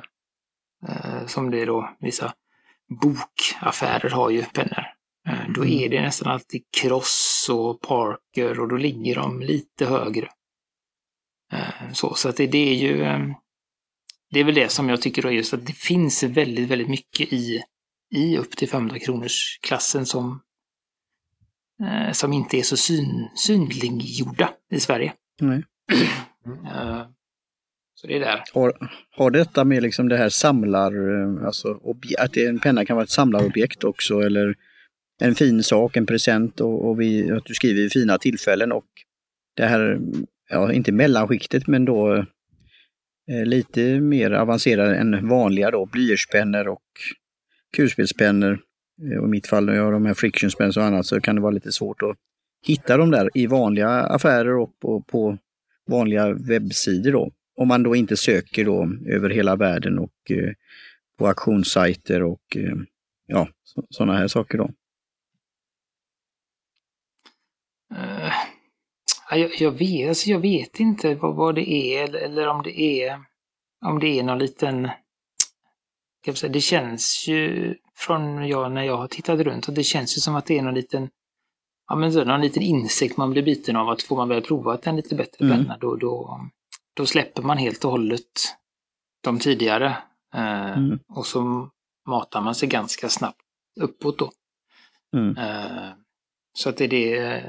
eh, 0.88 1.26
som 1.26 1.50
det 1.50 1.60
är 1.60 1.66
då, 1.66 1.96
vissa 2.00 2.34
bokaffärer 3.02 4.10
har 4.10 4.30
ju 4.30 4.42
pennor. 4.42 4.84
Eh, 5.28 5.50
då 5.54 5.66
är 5.66 5.88
det 5.88 6.00
nästan 6.00 6.32
alltid 6.32 6.62
Cross 6.80 7.46
och 7.52 7.80
Parker 7.80 8.60
och 8.60 8.68
då 8.68 8.76
ligger 8.76 9.14
de 9.14 9.40
lite 9.40 9.86
högre. 9.86 10.28
Eh, 11.52 11.92
så 11.92 12.14
så 12.14 12.28
att 12.28 12.36
det, 12.36 12.46
det 12.46 12.68
är 12.68 12.74
ju, 12.74 13.02
eh, 13.02 13.20
det 14.30 14.40
är 14.40 14.44
väl 14.44 14.54
det 14.54 14.68
som 14.68 14.88
jag 14.88 15.02
tycker 15.02 15.22
då 15.22 15.30
just 15.30 15.54
att 15.54 15.66
det 15.66 15.72
finns 15.72 16.22
väldigt, 16.22 16.68
väldigt 16.68 16.88
mycket 16.88 17.32
i, 17.32 17.62
i 18.14 18.38
upp 18.38 18.56
till 18.56 18.68
500 18.68 18.98
kronors 18.98 19.58
klassen 19.62 20.06
som, 20.06 20.40
eh, 21.82 22.12
som 22.12 22.32
inte 22.32 22.56
är 22.56 22.62
så 22.62 22.76
syn, 22.76 23.28
synliggjorda 23.34 24.50
i 24.70 24.80
Sverige. 24.80 25.12
Eh, 26.46 27.02
så 27.94 28.06
det 28.06 28.16
är 28.16 28.20
där. 28.20 28.42
Har, 28.54 28.90
har 29.10 29.30
detta 29.30 29.64
med 29.64 29.82
liksom 29.82 30.08
det 30.08 30.16
här 30.16 30.28
samlar, 30.28 30.92
eh, 30.92 31.46
alltså 31.46 31.80
att 32.18 32.36
en 32.36 32.58
penna 32.58 32.84
kan 32.84 32.96
vara 32.96 33.04
ett 33.04 33.10
samlarobjekt 33.10 33.84
också 33.84 34.20
eller 34.20 34.54
en 35.20 35.34
fin 35.34 35.62
sak, 35.62 35.96
en 35.96 36.06
present 36.06 36.60
och, 36.60 36.88
och 36.88 37.00
vi, 37.00 37.30
att 37.30 37.44
du 37.44 37.54
skriver 37.54 37.82
vid 37.82 37.92
fina 37.92 38.18
tillfällen 38.18 38.72
och 38.72 38.86
det 39.56 39.66
här, 39.66 39.98
ja 40.48 40.72
inte 40.72 40.92
mellanskiktet 40.92 41.66
men 41.66 41.84
då 41.84 42.14
eh, 43.30 43.44
lite 43.44 44.00
mer 44.00 44.30
avancerade 44.30 44.96
än 44.96 45.28
vanliga 45.28 45.70
då, 45.70 45.86
blyertspennor 45.86 46.68
och 46.68 46.84
kulspetspennor. 47.76 48.60
Eh, 49.02 49.18
och 49.18 49.26
i 49.26 49.30
mitt 49.30 49.46
fall 49.46 49.66
när 49.66 49.74
jag 49.74 49.84
har 49.84 49.92
de 49.92 50.06
här 50.06 50.14
friction 50.14 50.50
spänns 50.50 50.76
och 50.76 50.84
annat 50.84 51.06
så 51.06 51.20
kan 51.20 51.34
det 51.34 51.42
vara 51.42 51.52
lite 51.52 51.72
svårt 51.72 52.02
att 52.02 52.16
hitta 52.66 52.96
dem 52.96 53.10
där 53.10 53.30
i 53.34 53.46
vanliga 53.46 53.88
affärer 53.88 54.56
och 54.56 54.78
på, 54.80 55.00
på 55.00 55.38
vanliga 55.86 56.32
webbsidor 56.32 57.12
då. 57.12 57.30
Om 57.56 57.68
man 57.68 57.82
då 57.82 57.96
inte 57.96 58.16
söker 58.16 58.64
då 58.64 58.90
över 59.06 59.30
hela 59.30 59.56
världen 59.56 59.98
och 59.98 60.30
eh, 60.30 60.52
på 61.18 61.28
auktionssajter 61.28 62.22
och 62.22 62.56
eh, 62.56 62.76
ja, 63.26 63.48
sådana 63.90 64.18
här 64.18 64.28
saker 64.28 64.58
då. 64.58 64.70
Uh, 67.92 68.32
jag, 69.30 69.50
jag, 69.58 69.70
vet, 69.70 70.08
alltså 70.08 70.30
jag 70.30 70.40
vet 70.40 70.80
inte 70.80 71.14
vad, 71.14 71.34
vad 71.34 71.54
det 71.54 71.70
är 71.70 72.04
eller, 72.04 72.18
eller 72.18 72.48
om 72.48 72.62
det 72.62 72.80
är 72.80 73.20
om 73.84 73.98
det 73.98 74.18
är 74.18 74.22
någon 74.22 74.38
liten... 74.38 74.88
Jag 76.26 76.36
säga, 76.36 76.52
det 76.52 76.60
känns 76.60 77.24
ju 77.28 77.74
från 77.96 78.48
jag, 78.48 78.72
när 78.72 78.82
jag 78.82 78.96
har 78.96 79.08
tittat 79.08 79.40
runt 79.40 79.68
och 79.68 79.74
det 79.74 79.82
känns 79.84 80.16
ju 80.16 80.20
som 80.20 80.36
att 80.36 80.46
det 80.46 80.58
är 80.58 80.62
någon 80.62 80.74
liten 80.74 81.10
ja, 81.88 81.96
men 81.96 82.12
så, 82.12 82.24
någon 82.24 82.40
liten 82.40 82.62
insekt 82.62 83.16
man 83.16 83.30
blir 83.30 83.42
biten 83.42 83.76
av 83.76 83.88
att 83.88 84.02
får 84.02 84.16
man 84.16 84.28
väl 84.28 84.42
provat 84.42 84.86
en 84.86 84.96
lite 84.96 85.14
bättre 85.14 85.44
Mm. 85.44 85.56
penna 85.58 85.78
då, 85.78 85.96
då, 85.96 86.40
då 86.96 87.06
släpper 87.06 87.42
man 87.42 87.58
helt 87.58 87.84
och 87.84 87.90
hållet 87.90 88.22
de 89.22 89.38
tidigare. 89.38 89.86
Eh, 90.34 90.78
Mm. 90.78 90.98
Och 91.08 91.26
så 91.26 91.70
matar 92.08 92.40
man 92.40 92.54
sig 92.54 92.68
ganska 92.68 93.08
snabbt 93.08 93.40
uppåt 93.80 94.18
då. 94.18 94.30
Mm. 95.16 95.36
Eh, 95.36 95.90
Så 96.52 96.68
att 96.68 96.76
det 96.76 96.84
är 96.84 96.88
det. 96.88 97.42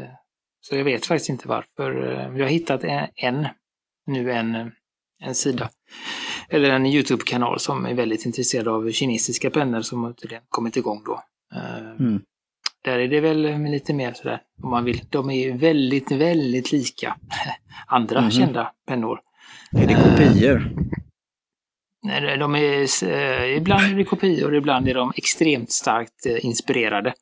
Så 0.62 0.75
jag 0.75 0.84
vet 0.84 1.05
faktiskt 1.05 1.29
inte 1.29 1.48
varför. 1.48 2.12
Eh, 2.12 2.38
Jag 2.38 2.46
har 2.46 2.50
hittat 2.51 2.84
en, 2.84 3.07
en 3.15 3.48
nu 4.05 4.31
en, 4.31 4.72
en 5.24 5.36
sida, 5.36 5.69
eller 6.50 6.70
en 6.70 6.86
YouTube-kanal 6.86 7.60
som 7.60 7.86
är 7.86 7.94
väldigt 7.94 8.25
intresserad 8.25 8.68
av 8.68 8.92
kinesiska 8.92 9.50
pennor 9.50 9.82
som 9.82 10.04
har 10.04 10.13
tydligen 10.13 10.44
kommit 10.50 10.77
igång 10.77 11.04
då. 11.06 11.22
Eh, 11.56 11.89
Mm. 12.00 12.22
Där 12.84 13.00
är 13.00 13.08
det 13.08 13.20
väl 13.20 13.58
lite 13.63 13.94
mer 13.94 14.13
sådär, 14.13 14.42
om 14.63 14.70
man 14.70 14.84
vill. 14.86 15.01
De 15.10 15.30
är 15.30 15.44
ju 15.44 15.58
väldigt, 15.58 16.12
väldigt 16.12 16.72
lika 16.72 17.16
andra 17.88 18.22
Mhm. 18.22 18.32
kända 18.32 18.72
pennor. 18.88 19.20
Är 19.72 19.88
det 19.88 19.94
kopior? 19.96 20.72
Nej, 22.04 22.38
De 22.38 22.56
är, 22.56 23.04
eh, 23.04 23.58
ibland 23.58 23.84
är 23.84 23.96
det 23.98 24.04
kopior, 24.04 24.56
ibland 24.56 24.88
är 24.89 24.94
de 24.94 25.12
extremt 25.16 25.72
starkt 25.72 26.25
eh, 26.25 26.46
inspirerade. 26.46 27.13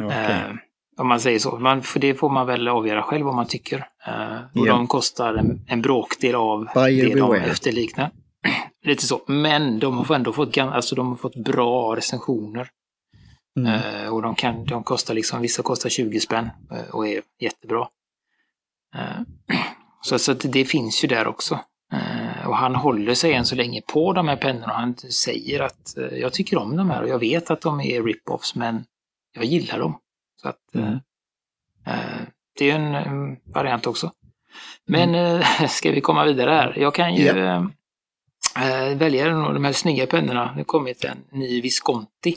Eh, 0.00 0.54
om 1.00 1.08
man 1.08 1.20
säger 1.20 1.38
så. 1.38 1.58
Man, 1.58 1.82
för 1.82 2.00
det 2.00 2.14
får 2.14 2.30
man 2.30 2.46
väl 2.46 2.68
avgöra 2.68 3.02
själv 3.02 3.24
vad 3.24 3.34
man 3.34 3.46
tycker. 3.46 3.86
Eh, 4.06 4.36
och 4.60 4.66
Ja. 4.68 4.72
de 4.72 4.86
kostar 4.86 5.34
en, 5.34 5.60
en 5.66 5.82
bråkdel 5.82 6.34
av 6.34 6.68
Buyer 6.74 7.04
det 7.04 7.08
de 7.10 7.14
beware. 7.14 7.44
efterliknar. 7.44 8.10
Lite 8.84 9.06
så. 9.06 9.20
Men 9.26 9.78
de 9.78 9.98
har 9.98 10.14
ändå 10.14 10.32
fått, 10.32 10.58
alltså, 10.58 10.94
de 10.94 11.08
har 11.08 11.16
fått 11.16 11.36
bra 11.36 11.96
recensioner. 11.96 12.70
Mm. 13.58 13.72
Eh, 13.72 14.14
och 14.14 14.22
de, 14.22 14.34
kan, 14.34 14.64
de 14.64 14.82
kostar 14.82 15.14
liksom, 15.14 15.40
vissa 15.42 15.62
kostar 15.62 15.90
20 15.90 16.20
spänn 16.20 16.50
eh, 16.70 16.94
och 16.94 17.08
är 17.08 17.22
jättebra. 17.40 17.88
Eh, 18.94 19.20
så 20.02 20.18
så 20.18 20.32
att 20.32 20.52
det 20.52 20.64
finns 20.64 21.04
ju 21.04 21.08
där 21.08 21.26
också. 21.26 21.58
Och 22.46 22.56
han 22.56 22.74
håller 22.74 23.14
sig 23.14 23.34
än 23.34 23.46
så 23.46 23.54
länge 23.54 23.80
på 23.80 24.12
de 24.12 24.28
här 24.28 24.36
pennorna. 24.36 24.72
Han 24.72 24.96
säger 24.96 25.60
att 25.60 25.94
jag 26.12 26.32
tycker 26.32 26.58
om 26.58 26.76
de 26.76 26.90
här 26.90 27.02
och 27.02 27.08
jag 27.08 27.18
vet 27.18 27.50
att 27.50 27.60
de 27.60 27.80
är 27.80 28.02
rip-offs 28.02 28.52
men 28.58 28.84
jag 29.34 29.44
gillar 29.44 29.78
dem. 29.78 29.98
Så 30.42 30.48
att, 30.48 30.74
Mm. 30.74 30.98
det 32.58 32.70
är 32.70 32.74
en, 32.74 32.94
en 32.94 33.36
variant 33.52 33.86
också. 33.86 34.12
Men 34.86 35.14
eh, 35.14 35.66
ska 35.68 35.90
vi 35.90 36.00
komma 36.00 36.24
vidare 36.24 36.50
här? 36.50 36.74
Jag 36.78 36.94
kan 36.94 37.14
ju 37.14 37.28
Mm. 37.28 37.72
Eh, 38.56 38.96
välja 38.96 39.30
några 39.30 39.46
av 39.46 39.54
de 39.54 39.64
här 39.64 39.72
snygga 39.72 40.06
pennorna. 40.06 40.44
Det 40.44 40.60
har 40.60 40.64
kommit 40.64 41.04
en 41.04 41.18
ny 41.32 41.60
Visconti. 41.60 42.36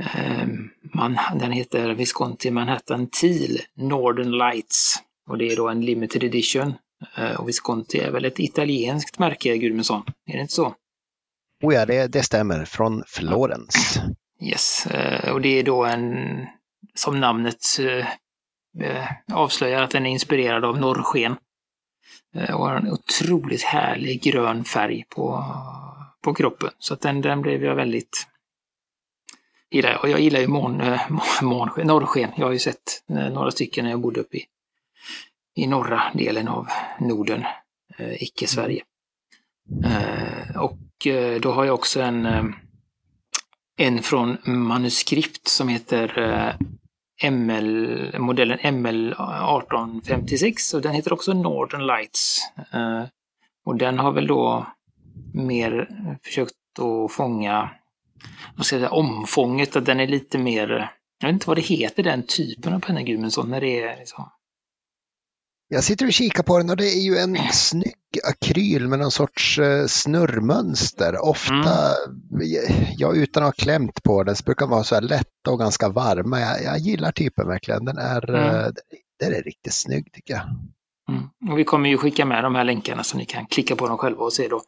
Eh, 0.00 0.46
man, 0.94 1.18
den 1.34 1.52
heter 1.52 1.94
Visconti 1.94 2.50
Manhattan 2.50 3.06
Teal 3.06 3.58
Northern 3.74 4.30
Lights. 4.30 5.02
Och 5.30 5.38
det 5.38 5.52
är 5.52 5.56
då 5.56 5.68
en 5.68 5.80
limited 5.80 6.24
edition. 6.24 6.74
Eh, 7.16 7.40
och 7.40 7.48
Visconti 7.48 7.98
är 7.98 8.10
väl 8.10 8.24
ett 8.24 8.40
italienskt 8.40 9.18
märke, 9.18 9.56
Gudmundsson? 9.56 10.02
Är 10.26 10.32
det 10.32 10.40
inte 10.40 10.54
så? 10.54 10.74
Oh 11.62 11.74
ja, 11.74 11.86
det, 11.86 12.06
det 12.06 12.22
stämmer. 12.22 12.64
Från 12.64 13.02
Florens. 13.06 14.00
Yes, 14.40 14.86
eh, 14.86 15.32
och 15.32 15.40
det 15.40 15.58
är 15.58 15.62
då 15.62 15.84
en, 15.84 16.16
som 16.94 17.20
namnet 17.20 17.64
eh, 17.80 18.06
eh, 18.86 19.08
avslöjar, 19.32 19.82
att 19.82 19.90
den 19.90 20.06
är 20.06 20.10
inspirerad 20.10 20.64
av 20.64 20.80
norrsken. 20.80 21.36
Eh, 22.34 22.54
och 22.54 22.66
har 22.66 22.76
en 22.76 22.92
otroligt 22.92 23.62
härlig 23.62 24.22
grön 24.22 24.64
färg 24.64 25.04
på, 25.08 25.44
på 26.22 26.34
kroppen. 26.34 26.70
Så 26.78 26.94
att 26.94 27.00
den, 27.00 27.20
den 27.20 27.42
blev 27.42 27.64
jag 27.64 27.74
väldigt 27.74 28.26
gillar. 29.70 29.98
Och 30.02 30.08
jag 30.08 30.20
gillar 30.20 30.40
ju 30.40 30.46
mån, 30.46 30.80
eh, 30.80 31.00
mån, 31.10 31.20
månsken, 31.42 31.86
norrsken. 31.86 32.30
Jag 32.36 32.46
har 32.46 32.52
ju 32.52 32.58
sett 32.58 33.04
eh, 33.08 33.32
några 33.32 33.50
stycken 33.50 33.84
när 33.84 33.90
jag 33.90 34.00
bodde 34.00 34.20
uppe 34.20 34.36
i, 34.36 34.44
i 35.54 35.66
norra 35.66 36.02
delen 36.14 36.48
av 36.48 36.66
Norden, 37.00 37.44
eh, 37.98 38.22
icke-Sverige. 38.22 38.82
Eh, 39.84 40.60
och 40.60 41.06
eh, 41.06 41.40
då 41.40 41.52
har 41.52 41.64
jag 41.64 41.74
också 41.74 42.00
en 42.00 42.54
en 43.76 44.02
från 44.02 44.36
manuskript 44.44 45.48
som 45.48 45.68
heter 45.68 46.18
ML, 47.22 48.18
modellen 48.18 48.58
ML 48.74 49.12
1856 49.12 50.74
och 50.74 50.82
den 50.82 50.94
heter 50.94 51.12
också 51.12 51.32
Northern 51.32 51.86
Lights. 51.86 52.38
Eh, 52.72 53.02
och 53.64 53.76
den 53.76 53.98
har 53.98 54.12
väl 54.12 54.26
då 54.26 54.66
mer 55.34 55.88
försökt 56.22 56.52
att 56.78 57.12
fånga, 57.12 57.70
vad 58.56 58.66
ska 58.66 58.76
jag 58.76 58.80
säga, 58.80 58.90
omfånget, 58.90 59.76
att 59.76 59.86
den 59.86 60.00
är 60.00 60.06
lite 60.06 60.38
mer, 60.38 60.90
jag 61.20 61.28
vet 61.28 61.34
inte 61.34 61.48
vad 61.48 61.56
det 61.56 61.62
heter 61.62 62.02
den 62.02 62.22
typen 62.26 62.72
av 62.72 62.80
pennagruvor, 62.80 63.20
men 63.20 63.30
så 63.30 63.42
när 63.42 63.60
det 63.60 63.82
är 63.82 63.96
liksom, 63.98 64.30
jag 65.72 65.84
sitter 65.84 66.06
och 66.06 66.12
kikar 66.12 66.42
på 66.42 66.58
den 66.58 66.70
och 66.70 66.76
det 66.76 66.88
är 66.88 67.00
ju 67.00 67.16
en 67.18 67.38
snygg 67.52 67.94
akryl 68.24 68.88
med 68.88 68.98
någon 68.98 69.10
sorts 69.10 69.58
eh, 69.58 69.86
snurrmönster. 69.86 71.24
Ofta, 71.24 71.90
ja, 72.96 73.12
utan 73.12 73.42
att 73.42 73.46
ha 73.46 73.64
klämt 73.64 74.02
på 74.02 74.22
den, 74.22 74.36
så 74.36 74.44
brukar 74.44 74.66
vara 74.66 74.84
så 74.84 74.94
här 74.94 75.02
lätta 75.02 75.50
och 75.50 75.58
ganska 75.58 75.88
varma. 75.88 76.40
Jag, 76.40 76.62
jag 76.64 76.78
gillar 76.78 77.12
typen 77.12 77.48
verkligen. 77.48 77.84
Den 77.84 77.98
är, 77.98 78.30
Mm. 78.30 78.56
eh, 78.56 78.66
den 79.20 79.34
är 79.34 79.42
riktigt 79.42 79.74
snygg 79.74 80.12
tycker 80.12 80.34
jag. 80.34 80.42
Mm. 81.08 81.52
Och 81.52 81.58
vi 81.58 81.64
kommer 81.64 81.88
ju 81.88 81.96
skicka 81.98 82.24
med 82.24 82.44
de 82.44 82.54
här 82.54 82.64
länkarna 82.64 83.04
så 83.04 83.16
ni 83.16 83.24
kan 83.24 83.46
klicka 83.46 83.76
på 83.76 83.88
dem 83.88 83.98
själva 83.98 84.24
och 84.24 84.32
se 84.32 84.48
då. 84.48 84.62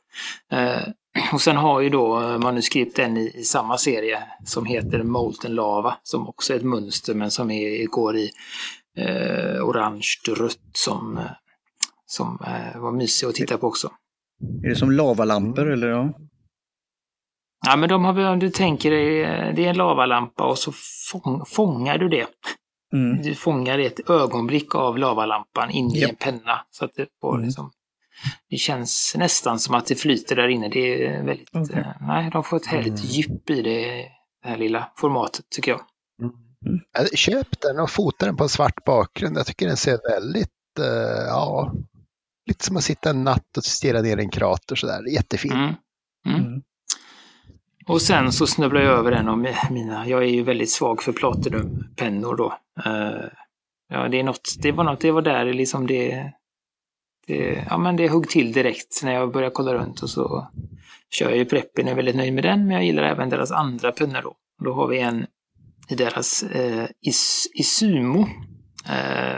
Eh, 0.52 0.82
och 1.32 1.40
sen 1.40 1.56
har 1.56 1.80
ju 1.80 1.90
då 1.90 2.22
eh, 2.22 2.38
manuskript 2.38 2.98
en 2.98 3.16
i, 3.16 3.32
i 3.34 3.44
samma 3.44 3.78
serie 3.78 4.18
som 4.44 4.66
heter 4.66 5.02
Molten 5.02 5.54
Lava 5.54 5.96
som 6.02 6.28
också 6.28 6.52
är 6.52 6.56
ett 6.56 6.64
mönster 6.64 7.14
men 7.14 7.30
som 7.30 7.50
är, 7.50 7.86
går 7.86 8.16
i 8.16 8.30
eh, 8.98 9.64
orange 9.68 10.14
rött 10.28 10.60
som, 10.72 11.16
eh, 11.18 11.24
som 12.06 12.38
eh, 12.46 12.80
var 12.80 12.92
mysig 12.92 13.26
att 13.26 13.34
titta 13.34 13.58
på 13.58 13.66
också. 13.66 13.90
Är 14.64 14.68
det 14.68 14.76
som 14.76 14.90
lavalampor 14.90 15.70
eller? 15.72 15.88
Ja? 15.88 16.12
Ja 17.66 17.76
men 17.76 17.88
de 17.88 18.04
har 18.04 18.24
om 18.24 18.38
du 18.38 18.50
tänker 18.50 18.90
dig, 18.90 19.22
eh, 19.22 19.54
det 19.54 19.64
är 19.64 19.70
en 19.70 19.76
lavalampa 19.76 20.44
och 20.44 20.58
så 20.58 20.72
fång, 21.12 21.44
fångar 21.46 21.98
du 21.98 22.08
det. 22.08 22.26
Mm. 22.92 23.22
Du 23.22 23.34
fångar 23.34 23.78
ett 23.78 24.10
ögonblick 24.10 24.74
av 24.74 24.98
lavalampan 24.98 25.70
in 25.70 25.90
i 25.90 26.00
Japp. 26.00 26.10
en 26.10 26.16
penna. 26.16 26.60
Så 26.70 26.84
att 26.84 26.94
det, 26.94 27.06
får 27.20 27.34
Mm. 27.34 27.44
liksom, 27.46 27.70
det 28.50 28.56
känns 28.56 29.14
nästan 29.18 29.58
som 29.58 29.74
att 29.74 29.86
det 29.86 29.94
flyter 29.94 30.36
där 30.36 30.48
inne. 30.48 30.68
Det 30.68 31.06
är 31.06 31.24
väldigt, 31.24 31.48
Okej. 31.52 31.76
eh, 31.78 31.86
nej, 32.00 32.30
de 32.32 32.44
får 32.44 32.56
ett 32.56 32.66
härligt 32.66 32.86
Mm. 33.00 33.04
djup 33.04 33.50
i 33.50 33.62
det, 33.62 33.80
det 34.42 34.48
här 34.48 34.56
lilla 34.56 34.92
formatet 34.96 35.44
tycker 35.50 35.70
jag. 35.70 35.80
Eh, 36.22 36.30
Köp 37.14 37.60
den 37.60 37.80
och 37.80 37.90
fota 37.90 38.26
den 38.26 38.36
på 38.36 38.42
en 38.42 38.48
svart 38.48 38.84
bakgrund. 38.84 39.38
Jag 39.38 39.46
tycker 39.46 39.66
den 39.66 39.76
ser 39.76 39.98
väldigt, 40.10 40.78
eh, 40.78 41.26
ja, 41.26 41.72
lite 42.46 42.64
som 42.64 42.76
att 42.76 42.84
sitta 42.84 43.10
en 43.10 43.24
natt 43.24 43.56
och 43.56 43.64
stirra 43.64 44.02
ner 44.02 44.16
i 44.16 44.22
en 44.22 44.30
krater 44.30 44.76
sådär. 44.76 45.12
Jättefin. 45.14 45.52
Mm. 45.52 45.74
Mm. 46.26 46.40
Mm. 46.40 46.62
Och 47.86 48.02
sen 48.02 48.32
så 48.32 48.46
snubblar 48.46 48.80
jag 48.80 48.98
över 48.98 49.12
en 49.12 49.28
av 49.28 49.38
mina, 49.70 50.08
jag 50.08 50.22
är 50.22 50.28
ju 50.28 50.42
väldigt 50.42 50.70
svag 50.70 51.02
för 51.02 51.12
Platinum-pennor 51.12 52.36
då. 52.36 52.58
Eh, 52.86 53.28
ja, 53.88 54.08
det 54.08 54.20
är 54.20 54.24
något, 54.24 54.54
det 54.58 54.72
var 54.72 54.84
något, 54.84 55.00
det 55.00 55.10
var 55.10 55.22
där 55.22 55.44
liksom 55.44 55.86
det, 55.86 56.32
det, 57.26 57.66
ja, 57.70 57.78
men 57.78 57.96
det 57.96 58.08
högg 58.08 58.28
till 58.28 58.52
direkt 58.52 59.00
när 59.02 59.12
jag 59.12 59.32
började 59.32 59.54
kolla 59.54 59.74
runt 59.74 60.02
och 60.02 60.10
så 60.10 60.48
kör 61.10 61.28
jag 61.28 61.38
ju 61.38 61.44
Preppin 61.44 61.86
och 61.86 61.92
är 61.92 61.96
väldigt 61.96 62.16
nöjd 62.16 62.34
med 62.34 62.44
den, 62.44 62.66
men 62.66 62.76
jag 62.76 62.84
gillar 62.84 63.02
även 63.02 63.30
deras 63.30 63.50
andra 63.50 63.92
pennor 63.92 64.22
då. 64.22 64.34
Då 64.64 64.74
har 64.74 64.88
vi 64.88 64.98
en 64.98 65.26
i 65.88 65.94
deras 65.94 66.42
eh, 66.42 66.86
Is 67.00 67.48
Isumo 67.54 68.28
eh, 68.88 69.36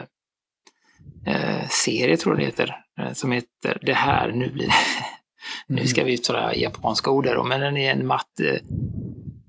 eh, 1.26 1.68
serie, 1.68 2.16
tror 2.16 2.34
jag 2.34 2.40
det 2.40 2.46
heter, 2.46 2.76
eh, 3.00 3.12
som 3.12 3.32
heter 3.32 3.78
Det 3.82 3.94
här, 3.94 4.32
nu 4.32 4.50
blir 4.50 4.66
det 4.66 4.72
Nu 5.68 5.86
ska 5.86 6.04
vi 6.04 6.14
uttala 6.14 6.54
japanska 6.54 7.10
ord 7.10 7.24
där, 7.24 7.42
men 7.42 7.60
den 7.60 7.76
är 7.76 7.92
en 7.92 8.06
matt 8.06 8.40
eh, 8.40 8.60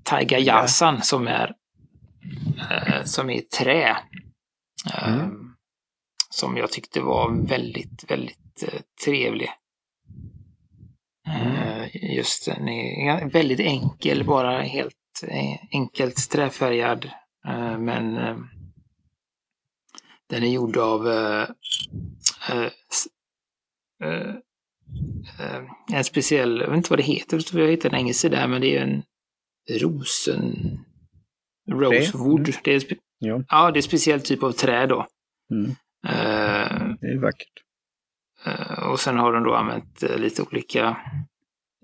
Taiga 0.02 0.38
Yasan 0.38 1.02
som 1.02 1.28
är 1.28 1.54
eh, 2.70 3.04
som 3.04 3.30
är 3.30 3.40
trä. 3.40 3.96
Eh, 4.94 5.08
Mm. 5.08 5.54
Som 6.30 6.56
jag 6.56 6.72
tyckte 6.72 7.00
var 7.00 7.46
väldigt, 7.48 8.10
väldigt 8.10 8.64
trevlig. 9.04 9.50
Eh, 11.26 12.14
just 12.16 12.46
den 12.46 12.68
är 12.68 13.28
väldigt 13.30 13.60
enkel, 13.60 14.24
bara 14.24 14.62
helt 14.62 14.94
enkelt 15.72 16.30
träfärgad. 16.30 17.04
Eh, 17.48 17.78
men 17.78 18.16
eh, 18.16 18.36
den 20.28 20.42
är 20.42 20.48
gjord 20.48 20.76
av 20.76 21.08
eh, 21.08 21.48
eh, 22.50 22.70
eh, 24.04 24.34
eh, 25.40 25.62
en 25.92 26.04
speciell, 26.04 26.60
jag 26.60 26.68
vet 26.68 26.76
inte 26.76 26.90
vad 26.90 26.98
det 26.98 27.02
heter, 27.02 27.58
jag 27.58 27.68
hittade 27.70 27.96
en 27.96 28.00
engelsk 28.00 28.20
sida 28.20 28.46
men 28.48 28.60
det 28.60 28.76
är 28.76 28.82
en 28.82 29.02
rosen... 29.80 30.78
Rosewood. 31.70 32.54
Det 32.64 32.74
är, 32.74 32.82
Ja. 33.18 33.42
ja, 33.48 33.70
det 33.70 33.74
är 33.74 33.78
en 33.78 33.82
speciell 33.82 34.20
typ 34.20 34.42
av 34.42 34.52
trä 34.52 34.86
då. 34.86 35.06
Mm. 35.52 35.70
Eh, 36.06 36.96
Det 37.00 37.06
är 37.06 37.20
vackert. 37.22 37.52
Eh, 38.46 38.82
Och 38.90 39.00
sen 39.00 39.18
har 39.18 39.32
de 39.32 39.44
då 39.44 39.54
använt 39.54 40.02
eh, 40.02 40.18
lite 40.18 40.42
olika 40.42 40.96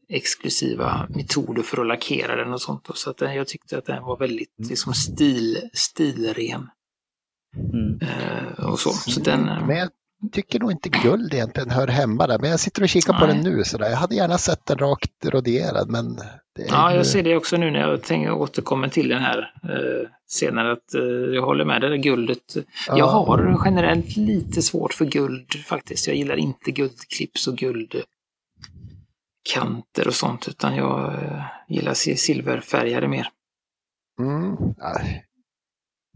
exklusiva 0.09 1.07
metoder 1.11 1.63
för 1.63 1.81
att 1.81 1.87
lackera 1.87 2.37
den 2.37 2.53
och 2.53 2.61
sånt. 2.61 2.89
Så 2.95 3.11
att 3.11 3.21
jag 3.21 3.49
tyckte 3.49 3.79
att 3.79 3.87
den 3.87 4.03
var 4.03 4.17
väldigt 4.17 4.55
liksom 4.69 4.95
stil, 4.95 5.71
stilren. 5.73 6.69
Mm. 7.73 8.01
Eh, 8.01 8.65
och 8.67 8.79
så. 8.79 8.91
så 8.91 9.21
den, 9.21 9.49
eh, 9.49 9.67
Men 9.67 9.77
jag 9.77 9.89
tycker 10.33 10.61
nog 10.61 10.71
inte 10.71 10.89
guld 10.89 11.35
egentligen 11.35 11.71
hör 11.71 11.87
hemma 11.87 12.27
där. 12.27 12.39
Men 12.39 12.51
jag 12.51 12.61
sitter 12.61 12.83
och 12.83 12.89
kikar 12.89 13.13
på 13.13 13.27
Nej. 13.27 13.35
den 13.35 13.53
nu. 13.53 13.65
Så 13.65 13.79
där. 13.79 13.91
Jag 13.91 13.97
hade 13.97 14.15
gärna 14.15 14.39
sett 14.39 14.67
den 14.67 14.79
rakt 14.79 15.25
roderad. 15.27 15.91
Men 15.91 16.19
ja, 16.69 16.91
ju... 16.91 16.97
jag 16.97 17.07
ser 17.07 17.23
det 17.23 17.37
också 17.37 17.57
nu 17.57 17.71
när 17.71 17.81
jag 17.81 18.03
tänker 18.03 18.33
återkommer 18.33 18.89
till 18.89 19.09
den 19.09 19.23
här 19.23 19.39
eh, 19.63 20.09
senare. 20.27 20.73
Att, 20.73 20.95
eh, 20.95 21.35
jag 21.35 21.43
håller 21.43 21.65
med 21.65 21.81
det 21.81 21.89
där 21.89 21.97
guldet. 21.97 22.57
Jag 22.87 22.99
Ja. 22.99 23.07
har 23.07 23.63
generellt 23.65 24.17
lite 24.17 24.63
svårt 24.63 24.95
för 24.95 25.05
guld 25.05 25.53
faktiskt. 25.67 26.07
Jag 26.07 26.17
gillar 26.17 26.37
inte 26.37 26.71
guldklips 26.71 27.49
och 27.49 27.57
guldkanter 29.45 30.07
och 30.09 30.15
sånt. 30.15 30.49
Utan 30.49 30.77
jag 30.77 31.15
eh, 31.25 31.45
gillar 31.69 31.95
si- 31.95 32.17
silverfärgade 32.17 33.09
mer. 33.09 33.29
Mm. 34.21 34.57
ja, 34.79 35.01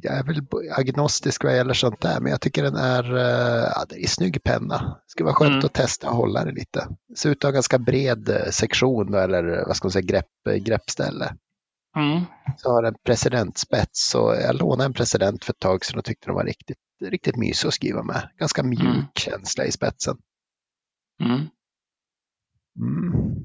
Jag 0.03 0.19
är 0.19 0.23
väl 0.25 0.43
agnostisk 0.77 1.45
vad 1.45 1.57
gäller 1.57 1.75
sånt 1.75 2.01
där, 2.01 2.21
men 2.21 2.31
jag 2.33 2.41
tycker 2.41 2.63
den 2.63 2.77
är, 2.77 3.17
eh, 3.17 3.71
ja, 3.75 3.85
det 3.89 4.03
är 4.03 4.07
snygg 4.07 4.43
penna. 4.43 4.79
Det 4.79 5.11
skulle 5.11 5.25
vara 5.25 5.35
skönt 5.35 5.53
Mm. 5.53 5.65
att 5.65 5.75
testa 5.75 6.11
och 6.11 6.17
hålla 6.17 6.45
den 6.45 6.55
lite. 6.55 6.89
Det 7.09 7.17
ser 7.17 7.31
ut 7.31 7.37
att 7.37 7.49
ha 7.49 7.51
ganska 7.51 7.79
bred 7.79 8.29
eh, 8.29 8.51
sektion 8.51 9.15
eller 9.15 9.65
vad 9.67 9.77
ska 9.77 9.87
man 9.87 9.93
säga, 9.93 10.03
grepp, 10.07 10.65
greppställe. 10.65 11.35
Mm. 11.97 12.25
Så 12.57 12.71
har 12.71 12.83
den 12.83 12.95
presidentspets 13.05 14.15
och 14.15 14.35
jag 14.37 14.55
lånade 14.57 14.85
en 14.85 14.93
president 14.93 15.45
för 15.45 15.53
ett 15.53 15.59
tag 15.59 15.85
sedan 15.85 15.99
och 15.99 16.05
tyckte 16.05 16.27
den 16.27 16.35
var 16.35 16.45
riktigt, 16.45 16.79
riktigt 17.05 17.37
mysig 17.37 17.69
att 17.69 17.75
skriva 17.75 18.03
med. 18.03 18.29
Ganska 18.39 18.63
mjuk 18.63 18.81
Mm. 18.81 19.03
känsla 19.15 19.65
i 19.65 19.73
spetsen. 19.73 20.17
Mm. 21.23 21.41
Mm. 22.81 23.45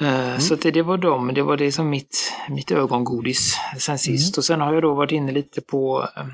Eh, 0.00 0.38
Så 0.38 0.54
att 0.54 0.62
det, 0.62 0.70
det 0.70 0.82
var 0.82 0.98
dem, 0.98 1.34
det 1.34 1.42
var 1.42 1.56
det 1.56 1.72
som 1.72 1.90
mitt, 1.90 2.32
mitt 2.48 2.70
ögongodis 2.70 3.56
sen 3.78 3.98
sist. 3.98 4.36
Mm. 4.36 4.40
Och 4.40 4.44
sen 4.44 4.60
har 4.60 4.74
jag 4.74 4.82
då 4.82 4.94
varit 4.94 5.12
inne 5.12 5.32
lite 5.32 5.60
på 5.60 6.08
eh, 6.16 6.26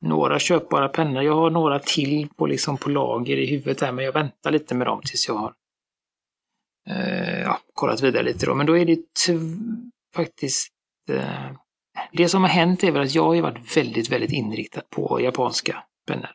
några 0.00 0.38
köpbara 0.38 0.88
pennor. 0.88 1.22
Jag 1.22 1.34
har 1.34 1.50
några 1.50 1.78
till 1.78 2.28
på, 2.36 2.46
liksom 2.46 2.76
på 2.76 2.90
lager 2.90 3.36
i 3.36 3.46
huvudet 3.46 3.80
här, 3.80 3.92
men 3.92 4.04
jag 4.04 4.12
väntar 4.12 4.50
lite 4.50 4.74
med 4.74 4.86
dem 4.86 5.00
tills 5.04 5.28
jag 5.28 5.34
har 5.34 5.52
eh, 6.90 7.40
ja, 7.40 7.58
kollat 7.74 8.02
vidare 8.02 8.22
lite 8.22 8.46
då. 8.46 8.54
Men 8.54 8.66
då 8.66 8.78
är 8.78 8.86
det 8.86 8.98
faktiskt 10.14 10.72
eh, 11.10 11.52
det 12.12 12.28
som 12.28 12.42
har 12.42 12.50
hänt 12.50 12.84
är 12.84 12.90
väl 12.90 13.02
att 13.02 13.14
jag 13.14 13.24
har 13.24 13.40
varit 13.40 13.76
väldigt, 13.76 14.12
väldigt 14.12 14.32
inriktad 14.32 14.82
på 14.90 15.20
japanska 15.20 15.82
pennor. 16.06 16.30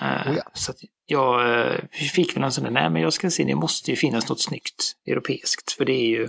Oh 0.00 0.22
ja. 0.26 0.32
Eh, 0.32 0.42
så 0.52 0.70
att 0.70 0.78
jag 1.06 1.60
eh, 1.60 1.80
fick 1.90 2.36
väl 2.36 2.44
en 2.44 2.52
sån 2.52 2.64
där, 2.64 2.70
nej 2.70 2.90
men 2.90 3.02
jag 3.02 3.12
ska 3.12 3.30
se, 3.30 3.44
det 3.44 3.54
måste 3.54 3.90
ju 3.90 3.96
finnas 3.96 4.28
något 4.28 4.40
snyggt 4.40 4.96
europeiskt. 5.06 5.72
För 5.72 5.84
det 5.84 5.92
är 5.92 6.06
ju 6.06 6.28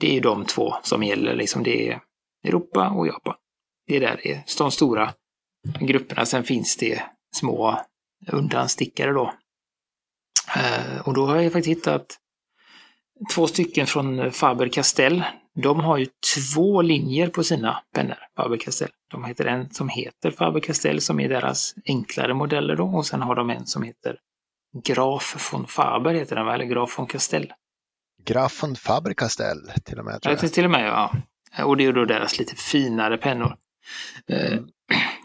det 0.00 0.10
är 0.10 0.14
ju 0.14 0.20
de 0.20 0.44
två 0.44 0.74
som 0.82 1.02
gäller, 1.02 1.34
liksom 1.34 1.62
det 1.62 1.88
är 1.88 2.00
Europa 2.44 2.90
och 2.90 3.06
Japan. 3.06 3.34
Det 3.86 3.96
är 3.96 4.00
där 4.00 4.20
det 4.22 4.32
är 4.32 4.44
de 4.58 4.70
stora 4.70 5.14
grupperna. 5.80 6.26
Sen 6.26 6.44
finns 6.44 6.76
det 6.76 7.02
små 7.36 7.80
undanstickare 8.26 9.12
då. 9.12 9.34
Eh, 10.56 11.00
och 11.00 11.14
då 11.14 11.26
har 11.26 11.36
jag 11.36 11.52
faktiskt 11.52 11.78
hittat 11.78 12.18
två 13.34 13.46
stycken 13.46 13.86
från 13.86 14.20
Faber-Castell. 14.30 15.22
De 15.62 15.80
har 15.80 15.98
ju 15.98 16.06
två 16.54 16.82
linjer 16.82 17.28
på 17.28 17.44
sina 17.44 17.82
pennor, 17.94 18.16
Faber-Castell. 18.38 18.88
De 19.10 19.24
heter 19.24 19.44
en 19.44 19.70
som 19.70 19.88
heter 19.88 20.30
Faber-Castell 20.30 20.98
som 21.00 21.20
är 21.20 21.28
deras 21.28 21.74
enklare 21.86 22.34
modeller 22.34 22.76
då 22.76 22.84
och 22.86 23.06
sen 23.06 23.22
har 23.22 23.34
de 23.34 23.50
en 23.50 23.66
som 23.66 23.82
heter 23.82 24.16
Graf 24.84 25.52
von 25.52 25.66
Faber 25.66 26.14
heter 26.14 26.36
den 26.36 26.46
va? 26.46 26.54
Eller 26.54 26.64
Graf 26.64 26.98
von 26.98 27.06
Castell. 27.06 27.52
Graf 28.24 28.62
von 28.62 28.74
Faber-Castell 28.76 29.70
till 29.84 29.98
och 29.98 30.04
med. 30.04 30.22
Tror 30.22 30.32
Ja, 30.32 30.38
jag. 30.38 30.40
det 30.50 30.54
till 30.54 30.64
och 30.64 30.70
med, 30.70 30.86
ja. 30.88 31.12
Och 31.64 31.76
det 31.76 31.84
är 31.84 31.92
då 31.92 32.04
deras 32.04 32.38
lite 32.38 32.56
finare 32.56 33.16
pennor. 33.18 33.56
Eh, 34.28 34.52
Mm. 34.52 34.64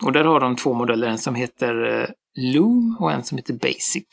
Och 0.03 0.11
där 0.11 0.23
har 0.23 0.39
de 0.39 0.55
två 0.55 0.73
modeller, 0.73 1.07
en 1.07 1.17
som 1.17 1.35
heter 1.35 2.01
eh, 2.01 2.07
Loom 2.53 2.97
och 2.99 3.11
en 3.11 3.23
som 3.23 3.37
heter 3.37 3.53
Basic. 3.53 4.05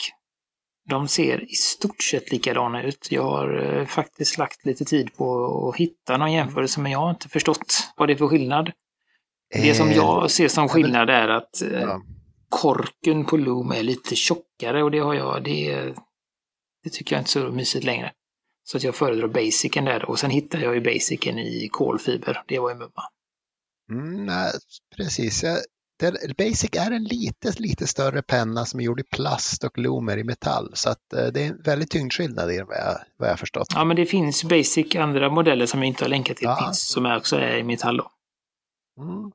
De 0.88 1.08
ser 1.08 1.52
i 1.52 1.54
stort 1.54 2.02
sett 2.02 2.32
likadana 2.32 2.82
ut. 2.82 3.08
Jag 3.10 3.22
har 3.22 3.78
eh, 3.78 3.86
faktiskt 3.86 4.38
lagt 4.38 4.66
lite 4.66 4.84
tid 4.84 5.16
på 5.16 5.68
att 5.68 5.76
hitta 5.80 6.16
någon 6.16 6.32
jämförelse, 6.32 6.80
men 6.80 6.92
jag 6.92 6.98
har 6.98 7.10
inte 7.10 7.28
förstått 7.28 7.74
vad 7.96 8.08
det 8.08 8.12
är 8.12 8.16
för 8.16 8.28
skillnad. 8.28 8.72
Det 9.54 9.74
som 9.74 9.88
Eh, 9.88 9.96
jag 9.96 10.30
ser 10.30 10.48
som 10.48 10.68
skillnad 10.68 11.10
är 11.10 11.28
att 11.28 11.62
eh, 11.62 11.98
korken 12.48 13.24
på 13.24 13.36
Loom 13.36 13.72
är 13.72 13.82
lite 13.82 14.16
tjockare 14.16 14.82
och 14.82 14.90
det 14.90 14.98
har 14.98 15.14
jag, 15.14 15.44
det, 15.44 15.94
det 16.84 16.90
tycker 16.90 17.16
jag 17.16 17.20
inte 17.20 17.38
är 17.38 17.42
så 17.42 17.52
mysigt 17.52 17.84
längre. 17.84 18.12
Så 18.64 18.76
att 18.76 18.82
jag 18.82 18.94
föredrar 18.94 19.28
Basicen 19.28 19.84
där 19.84 20.04
och 20.04 20.18
sen 20.18 20.30
hittar 20.30 20.58
jag 20.58 20.74
ju 20.74 20.80
Basicen 20.80 21.38
i 21.38 21.68
kolfiber. 21.72 22.42
Det 22.46 22.58
var 22.58 22.70
ju 22.70 22.76
mumma. 22.76 23.02
Mm, 23.90 24.26
nej, 24.26 24.52
precis. 24.96 25.42
Jag, 25.42 25.58
det, 26.10 26.36
Basic 26.36 26.70
är 26.76 26.90
en 26.90 27.04
lite, 27.04 27.52
lite 27.58 27.86
större 27.86 28.22
penna 28.22 28.64
som 28.64 28.80
är 28.80 28.84
gjord 28.84 29.00
i 29.00 29.04
plast 29.04 29.64
och 29.64 29.78
loomer 29.78 30.16
i 30.18 30.24
metall. 30.24 30.70
Så 30.74 30.90
att, 30.90 31.12
eh, 31.12 31.26
det 31.26 31.42
är 31.42 31.46
en 31.48 31.62
väldigt 31.62 31.90
tyngdskillnad 31.90 32.52
i 32.52 32.58
vad 32.58 32.76
jag, 32.76 32.98
vad 33.16 33.28
jag 33.28 33.38
förstått. 33.38 33.66
Ja, 33.74 33.84
men 33.84 33.96
det 33.96 34.06
finns 34.06 34.44
Basic 34.44 34.96
andra 34.96 35.30
modeller 35.30 35.66
som 35.66 35.80
jag 35.80 35.86
inte 35.86 36.04
har 36.04 36.08
länkat 36.08 36.36
till, 36.36 36.44
Ja. 36.46 36.64
finns, 36.66 36.88
som 36.92 37.06
är 37.06 37.16
också 37.16 37.36
är 37.36 37.56
i 37.56 37.62
metall 37.62 37.96
då. 37.96 38.10
Mm. 39.02 39.32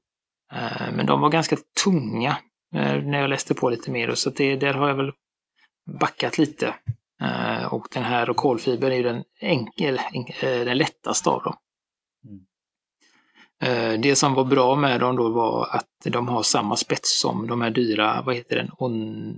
Eh, 0.54 0.94
Men 0.96 1.06
de 1.06 1.22
var 1.22 1.30
ganska 1.30 1.58
tunga 1.84 2.38
eh, 2.76 3.04
när 3.04 3.20
jag 3.20 3.30
läste 3.30 3.54
på 3.54 3.70
lite 3.70 3.92
mer. 3.92 4.16
Så 4.16 4.30
det, 4.30 4.56
där 4.56 4.74
har 4.74 4.88
jag 4.88 4.96
väl 4.96 5.12
backat 6.00 6.38
lite. 6.38 6.74
Och 7.72 7.88
den 7.94 8.04
här 8.04 8.30
och 8.30 8.36
kolfiber 8.38 8.92
är 8.92 8.96
ju 8.96 9.04
den, 9.04 9.24
enkel, 9.42 9.98
enk- 9.98 10.64
den 10.66 10.78
lättaste 10.78 11.30
av 11.30 11.44
dem. 11.44 11.56
Eh, 13.64 14.00
Det 14.00 14.16
som 14.16 14.34
var 14.34 14.44
bra 14.46 14.76
med 14.76 15.00
dem 15.00 15.16
då 15.16 15.30
var 15.30 15.68
att 15.76 15.88
de 16.04 16.28
har 16.28 16.44
samma 16.44 16.76
spets 16.76 17.20
som 17.22 17.48
de 17.48 17.62
här 17.62 17.70
dyra, 17.70 18.22
vad 18.26 18.36
heter 18.36 18.56
den, 18.56 18.72
On... 18.78 19.30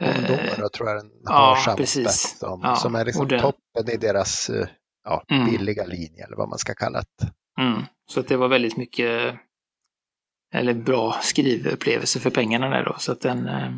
Eh, 0.00 0.16
Ondora 0.18 0.68
tror 0.68 0.88
jag 0.88 0.96
den 1.04 1.10
ja, 1.24 1.32
har 1.32 1.56
samma 1.56 1.76
precis. 1.76 2.08
spets 2.08 2.38
som, 2.38 2.60
Ja, 2.62 2.76
som 2.76 2.94
är 2.94 3.04
liksom 3.04 3.28
den- 3.28 3.40
toppen 3.40 3.90
i 3.92 3.96
deras 3.96 4.50
eh, 4.50 4.68
ja, 5.04 5.24
Mm. 5.30 5.46
billiga 5.50 5.84
linje 5.84 6.24
eller 6.24 6.36
vad 6.36 6.48
man 6.48 6.58
ska 6.58 6.74
kalla 6.74 6.98
det. 7.18 7.32
Mm. 7.62 7.82
Så 8.10 8.20
att 8.20 8.28
det 8.28 8.36
var 8.36 8.48
väldigt 8.48 8.76
mycket, 8.76 9.38
eller 10.54 10.74
bra 10.74 11.16
skrivupplevelse 11.22 12.20
för 12.20 12.30
pengarna 12.30 12.68
där 12.68 12.84
då. 12.84 12.96
Så 12.98 13.12
att 13.12 13.20
den, 13.20 13.48
eh, 13.48 13.72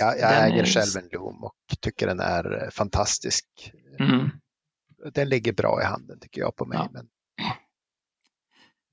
Jag, 0.00 0.18
äger 0.18 0.62
är- 0.62 0.66
själv 0.66 1.04
en 1.04 1.08
Loom 1.12 1.44
och 1.44 1.54
tycker 1.80 2.06
den 2.06 2.20
är 2.20 2.62
eh, 2.64 2.70
fantastisk. 2.70 3.44
mm. 3.98 4.30
Den 5.14 5.28
ligger 5.28 5.52
bra 5.52 5.82
i 5.82 5.84
handen 5.84 6.20
tycker 6.20 6.40
jag 6.40 6.56
på 6.56 6.64
mig. 6.66 6.78
Ja. 6.78 6.88
Men... 6.92 7.06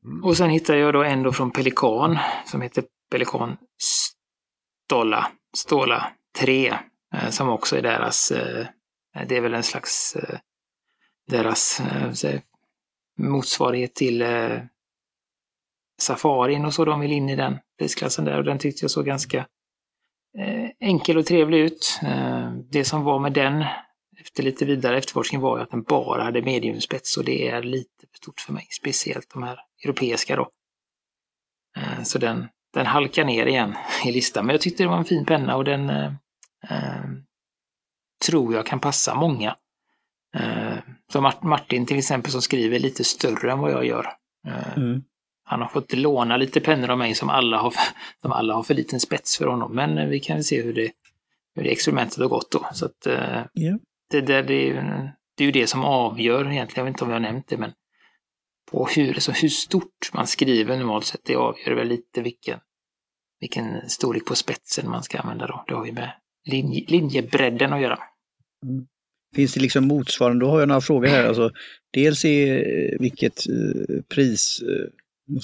Mm. 0.06 0.24
Och 0.24 0.38
sen 0.38 0.50
hittade 0.50 0.80
jag 0.80 0.94
då 0.94 1.04
en 1.04 1.24
då 1.24 1.34
från 1.34 1.52
Pelikan 1.52 2.18
som 2.46 2.62
heter 2.62 2.84
Pelikan 3.12 3.58
Stola, 4.86 5.32
Stola 5.56 6.12
3. 6.40 6.68
eh, 7.14 7.30
Som 7.30 7.50
också 7.50 7.78
är 7.78 7.82
deras, 7.82 8.32
eh, 8.32 8.68
det 9.28 9.38
är 9.38 9.42
väl 9.42 9.54
en 9.54 9.64
slags 9.64 10.16
eh, 10.16 10.40
deras 11.28 11.82
motsvarighet 13.20 13.96
till 13.96 14.24
Safarin 16.02 16.66
och 16.66 16.74
så. 16.74 16.86
De 16.86 17.00
vill 17.00 17.12
in 17.12 17.30
i 17.30 17.36
den 17.36 17.60
prisklassen 17.80 18.26
där 18.26 18.38
och 18.38 18.44
den 18.44 18.60
tyckte 18.60 18.84
jag 18.84 18.92
såg 18.92 19.06
ganska 19.06 19.48
enkel 20.80 21.18
och 21.18 21.26
trevlig 21.26 21.60
ut. 21.60 22.00
Det 22.72 22.86
som 22.86 23.04
var 23.04 23.20
med 23.20 23.34
den 23.34 23.66
efter 24.28 24.44
lite 24.44 24.66
vidare 24.66 24.98
efterforskning 24.98 25.42
var 25.42 25.58
ju 25.58 25.64
att 25.64 25.72
den 25.72 25.84
bara 25.84 26.24
hade 26.24 26.42
mediumspets 26.42 27.18
och 27.18 27.26
det 27.26 27.50
är 27.50 27.64
lite 27.64 28.08
för 28.12 28.18
stort 28.18 28.40
för 28.40 28.54
mig. 28.54 28.68
Speciellt 28.70 29.30
de 29.34 29.44
här 29.44 29.60
europeiska 29.84 30.36
då. 30.36 30.50
Eh, 31.78 32.04
så 32.04 32.20
den, 32.20 32.48
den 32.74 32.86
halkar 32.86 33.26
ner 33.26 33.46
igen 33.46 33.76
i 34.06 34.12
listan. 34.12 34.46
Men 34.46 34.54
jag 34.54 34.62
tyckte 34.62 34.84
det 34.84 34.90
var 34.90 34.98
en 34.98 35.06
fin 35.06 35.26
penna 35.26 35.56
och 35.56 35.64
den 35.64 35.90
eh, 35.90 36.12
eh 36.70 37.06
tror 38.26 38.54
jag 38.54 38.66
kan 38.66 38.80
passa 38.80 39.16
många. 39.16 39.56
Eh, 40.36 40.78
som 41.12 41.32
Martin 41.42 41.86
till 41.86 41.98
exempel 41.98 42.32
som 42.32 42.42
skriver 42.42 42.80
lite 42.80 43.04
större 43.04 43.52
än 43.52 43.60
vad 43.60 43.72
jag 43.72 43.86
gör. 43.86 44.14
Eh, 44.48 44.78
mm. 44.78 45.04
Han 45.44 45.62
har 45.62 45.68
fått 45.68 45.94
låna 45.94 46.38
lite 46.38 46.60
pennor 46.60 46.90
av 46.90 46.98
mig 46.98 47.16
som 47.16 47.30
alla 47.30 47.58
har, 47.58 47.74
som 48.22 48.32
alla 48.32 48.54
har 48.54 48.64
för 48.64 48.74
liten 48.74 49.00
spets 49.00 49.38
för 49.38 49.46
honom. 49.46 49.76
Men 49.76 49.98
eh, 49.98 50.08
vi 50.08 50.20
kan 50.20 50.44
se 50.44 50.62
hur 50.62 50.74
det, 50.74 50.92
hur 51.56 51.64
det 51.64 51.72
experimentet 51.72 52.18
har 52.18 52.28
gått 52.28 52.52
då. 52.52 52.68
Så 52.74 52.86
att, 52.86 53.08
yeah 53.08 53.76
det, 54.10 54.22
det, 54.22 54.42
det, 54.42 54.54
är 54.54 54.66
ju, 54.66 54.74
det 55.36 55.44
är 55.44 55.46
ju 55.46 55.52
det 55.52 55.68
som 55.68 55.84
avgör 55.84 56.52
egentligen, 56.52 56.70
jag 56.76 56.84
vet 56.84 56.94
inte 56.94 57.04
om 57.04 57.10
jag 57.10 57.16
har 57.16 57.22
nämnt 57.22 57.48
det, 57.48 57.58
men 57.58 57.72
på 58.72 58.88
hur, 58.96 59.14
alltså 59.14 59.32
hur 59.32 59.50
stort 59.50 60.14
man 60.14 60.28
skriver 60.28 60.78
normalt 60.78 61.06
sett, 61.06 61.22
det 61.26 61.36
avgör 61.36 61.76
väl 61.76 61.88
lite 61.88 62.22
vilken, 62.22 62.60
vilken 63.40 63.90
storlek 63.90 64.26
på 64.26 64.36
spetsen 64.36 64.90
man 64.90 65.04
ska 65.04 65.20
använda 65.20 65.48
då. 65.48 65.66
Det 65.68 65.74
har 65.74 65.86
ju 65.86 65.92
med 65.92 66.12
linje, 66.46 66.86
linjebredden 66.88 67.74
att 67.74 67.82
göra. 67.82 68.00
Mm. 68.66 68.88
Finns 69.36 69.54
det 69.54 69.60
liksom 69.60 69.88
motsvarande, 69.88 70.46
då 70.46 70.52
har 70.52 70.60
jag 70.60 70.68
några 70.68 70.82
frågor 70.82 71.08
här. 71.08 71.28
Alltså, 71.28 71.52
dels 71.94 72.26
i 72.26 72.50
eh, 72.50 73.00
vilket 73.00 73.48
eh, 73.48 74.02
pris, 74.16 74.62
eh, 74.62 74.90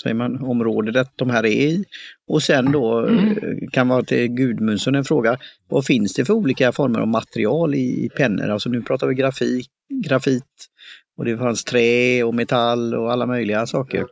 säger 0.02 0.14
man, 0.14 0.44
område 0.44 0.92
det, 0.92 1.06
de 1.16 1.30
här 1.30 1.46
är 1.46 1.50
i. 1.50 1.86
Och 2.28 2.44
sen 2.44 2.72
då 2.72 3.00
mm. 3.00 3.36
Kan 3.72 3.88
vara 3.88 4.04
till 4.04 4.28
Gudmundsson 4.28 4.96
en 4.96 5.04
fråga. 5.04 5.40
Vad 5.68 5.86
finns 5.86 6.14
det 6.14 6.26
för 6.26 6.34
olika 6.34 6.72
former 6.72 7.00
av 7.00 7.08
material 7.08 7.76
i, 7.76 8.06
i 8.06 8.10
pennor? 8.10 8.50
Alltså 8.50 8.70
nu 8.70 8.82
pratar 8.82 9.08
vi 9.08 9.16
grafik, 9.16 9.70
grafit 10.06 10.70
och 11.18 11.26
det 11.26 11.38
fanns 11.38 11.64
trä 11.64 12.24
och 12.24 12.36
metall 12.36 12.94
och 12.96 13.12
alla 13.12 13.26
möjliga 13.26 13.66
saker. 13.66 14.06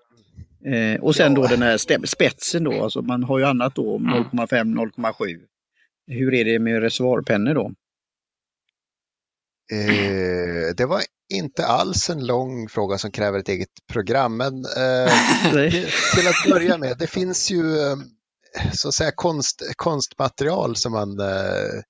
Eh, 0.65 1.01
och 1.01 1.15
sen 1.15 1.33
ja. 1.33 1.41
då 1.41 1.47
den 1.47 1.61
här 1.61 2.05
spetsen 2.07 2.63
då, 2.63 2.83
alltså 2.83 3.01
man 3.01 3.23
har 3.23 3.39
ju 3.39 3.45
annat 3.45 3.75
då, 3.75 3.97
0,5, 3.97 4.91
0,7. 4.95 5.39
Hur 6.07 6.33
är 6.33 6.45
det 6.45 6.59
med 6.59 6.81
reservoarpennor 6.81 7.53
då? 7.53 7.71
Eh, 9.71 10.75
det 10.77 10.85
var 10.85 11.01
inte 11.31 11.65
alls 11.65 12.09
en 12.09 12.25
lång 12.25 12.69
fråga 12.69 12.97
som 12.97 13.11
kräver 13.11 13.39
ett 13.39 13.49
eget 13.49 13.87
program, 13.91 14.37
men 14.37 14.65
eh, 14.65 15.11
till 16.15 16.27
att 16.27 16.49
börja 16.49 16.77
med, 16.77 16.97
det 16.97 17.07
finns 17.07 17.51
ju 17.51 17.79
eh, 17.79 17.97
så 18.73 18.87
att 18.87 18.93
säga 18.93 19.11
konst, 19.15 19.61
konstmaterial 19.75 20.75
som 20.75 20.91
man 20.91 21.19
eh, 21.19 21.81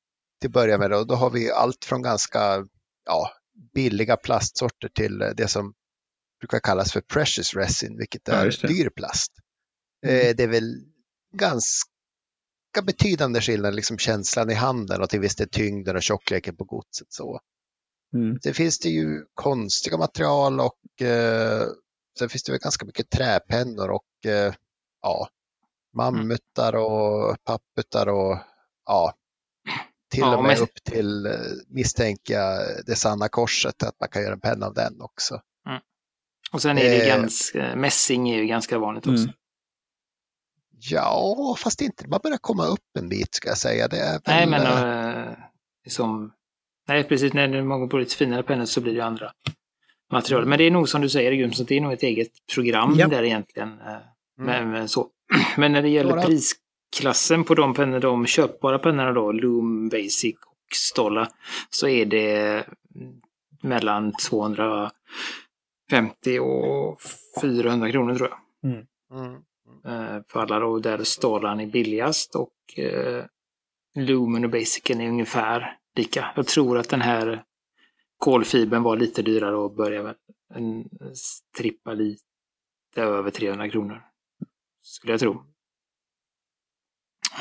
till 0.41 0.51
börja 0.51 0.77
med, 0.77 0.93
och 0.93 1.07
då 1.07 1.15
har 1.15 1.29
vi 1.29 1.51
allt 1.51 1.85
från 1.85 2.01
ganska 2.01 2.65
ja, 3.05 3.31
billiga 3.73 4.17
plastsorter 4.17 4.89
till 4.95 5.19
det 5.37 5.47
som 5.47 5.73
brukar 6.39 6.59
kallas 6.59 6.91
för 6.91 7.01
precious 7.01 7.53
resin, 7.53 7.97
vilket 7.97 8.29
är 8.29 8.45
ja, 8.61 8.67
dyr 8.67 8.89
plast. 8.89 9.31
Mm. 10.05 10.15
Eh, 10.15 10.35
det 10.35 10.43
är 10.43 10.47
väl 10.47 10.75
ganska 11.33 11.85
betydande 12.83 13.41
skillnad, 13.41 13.75
liksom 13.75 13.97
känslan 13.97 14.49
i 14.49 14.53
handen 14.53 15.01
och 15.01 15.09
till 15.09 15.19
viss 15.19 15.35
del 15.35 15.49
tyngden 15.49 15.95
och 15.95 16.03
tjockleken 16.03 16.55
på 16.55 16.63
godset. 16.63 17.07
Så. 17.09 17.39
Mm. 18.13 18.39
Sen 18.43 18.53
finns 18.53 18.79
det 18.79 18.89
ju 18.89 19.25
konstiga 19.33 19.97
material 19.97 20.59
och 20.59 21.01
eh, 21.01 21.67
sen 22.19 22.29
finns 22.29 22.43
det 22.43 22.51
väl 22.51 22.61
ganska 22.61 22.85
mycket 22.85 23.09
träpennor 23.09 23.89
och 23.89 24.25
eh, 24.25 24.53
ja, 25.01 25.27
mammutar 25.93 26.75
och 26.75 27.43
papputar 27.43 28.07
och 28.07 28.37
ja, 28.85 29.13
till 30.11 30.19
ja, 30.19 30.37
och 30.37 30.43
med 30.43 30.57
men... 30.57 30.63
upp 30.63 30.83
till 30.83 31.25
eh, 31.25 31.33
misstänker 31.67 32.33
jag 32.33 32.85
det 32.85 32.95
sanna 32.95 33.29
korset, 33.29 33.83
att 33.83 33.99
man 33.99 34.09
kan 34.09 34.21
göra 34.21 34.33
en 34.33 34.39
penna 34.39 34.65
av 34.65 34.73
den 34.73 35.01
också. 35.01 35.41
Mm. 35.69 35.81
Och 36.51 36.61
sen 36.61 36.77
är 36.77 36.83
det 36.83 37.09
eh, 37.09 37.17
ganska, 37.17 37.75
mässing 37.75 38.29
är 38.29 38.37
ju 38.37 38.45
ganska 38.45 38.77
vanligt 38.77 39.07
också. 39.07 39.23
Mm. 39.23 39.35
Ja, 40.83 41.55
fast 41.59 41.81
inte, 41.81 42.07
man 42.07 42.19
börjar 42.23 42.37
komma 42.37 42.65
upp 42.65 42.97
en 42.99 43.09
bit 43.09 43.35
ska 43.35 43.49
jag 43.49 43.57
säga. 43.57 43.87
Det 43.87 43.99
är 43.99 44.11
väl, 44.11 44.21
Nej, 44.27 44.47
men 44.47 45.27
äh, 45.27 45.33
som 45.87 46.33
Nej, 46.87 47.03
precis. 47.03 47.33
När 47.33 47.63
man 47.63 47.79
går 47.79 47.87
på 47.87 47.97
lite 47.97 48.15
finare 48.15 48.43
pennor 48.43 48.65
så 48.65 48.81
blir 48.81 48.93
det 48.93 49.05
andra 49.05 49.31
material. 50.11 50.45
Men 50.45 50.57
det 50.57 50.63
är 50.63 50.71
nog 50.71 50.89
som 50.89 51.01
du 51.01 51.09
säger, 51.09 51.31
Gumsson, 51.31 51.65
det 51.69 51.77
är 51.77 51.81
nog 51.81 51.93
ett 51.93 52.03
eget 52.03 52.31
program 52.53 52.95
ja. 52.97 53.07
där 53.07 53.23
egentligen. 53.23 53.79
Eh, 53.79 53.97
mm. 54.39 54.71
Men, 54.71 54.89
så. 54.89 55.07
Men 55.57 55.71
när 55.71 55.81
det 55.81 55.89
gäller 55.89 56.13
Bara... 56.13 56.25
prisklassen 56.25 57.43
på 57.43 57.55
de 57.55 57.73
pennor, 57.73 57.99
de 57.99 58.25
köpbara 58.25 58.79
pennorna 58.79 59.11
då, 59.11 59.31
Loom 59.31 59.89
Basic 59.89 60.35
och 60.35 60.75
Stolla, 60.75 61.27
så 61.69 61.87
är 61.87 62.05
det 62.05 62.65
mellan 63.63 64.13
250 64.29 64.91
och 66.41 67.01
400 67.41 67.91
kronor 67.91 68.15
tror 68.15 68.29
jag. 68.29 68.39
Mm. 68.71 68.85
Mm. 69.13 69.35
Eh, 69.85 70.21
för 70.27 70.39
alla 70.39 70.59
då, 70.59 70.79
där 70.79 71.03
Stollan 71.03 71.59
är 71.59 71.67
billigast 71.67 72.35
och 72.35 72.79
eh, 72.79 73.25
Lumen 73.95 74.45
och 74.45 74.51
Basicen 74.51 75.01
är 75.01 75.09
ungefär 75.09 75.77
lika. 75.95 76.31
Jag 76.35 76.47
tror 76.47 76.77
att 76.77 76.89
den 76.89 77.01
här 77.01 77.43
kolfibern 78.17 78.83
var 78.83 78.97
lite 78.97 79.21
dyrare 79.21 79.55
och 79.55 79.75
började 79.75 80.15
en 80.53 80.89
strippa 81.13 81.93
lite 81.93 82.21
över 82.95 83.31
300 83.31 83.69
kronor. 83.69 84.01
Skulle 84.81 85.13
jag 85.13 85.19
tro. 85.19 85.31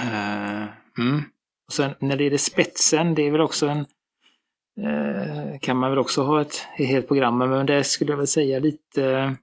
Uh, 0.01 0.69
mm. 0.99 1.23
och 1.67 1.73
sen 1.73 1.95
när 2.01 2.17
det 2.17 2.25
gäller 2.25 2.39
spetsen, 2.39 3.15
det 3.15 3.23
är 3.23 3.31
väl 3.31 3.41
också 3.41 3.69
en 3.69 3.87
uh, 4.87 5.59
kan 5.59 5.77
man 5.77 5.91
väl 5.91 5.99
också 5.99 6.23
ha 6.23 6.41
ett, 6.41 6.67
ett 6.79 6.89
helt 6.89 7.09
program 7.09 7.39
men 7.39 7.67
det 7.67 7.85
skulle 7.85 8.13
jag 8.13 8.17
väl 8.17 8.27
säga 8.27 8.59
lite 8.59 9.37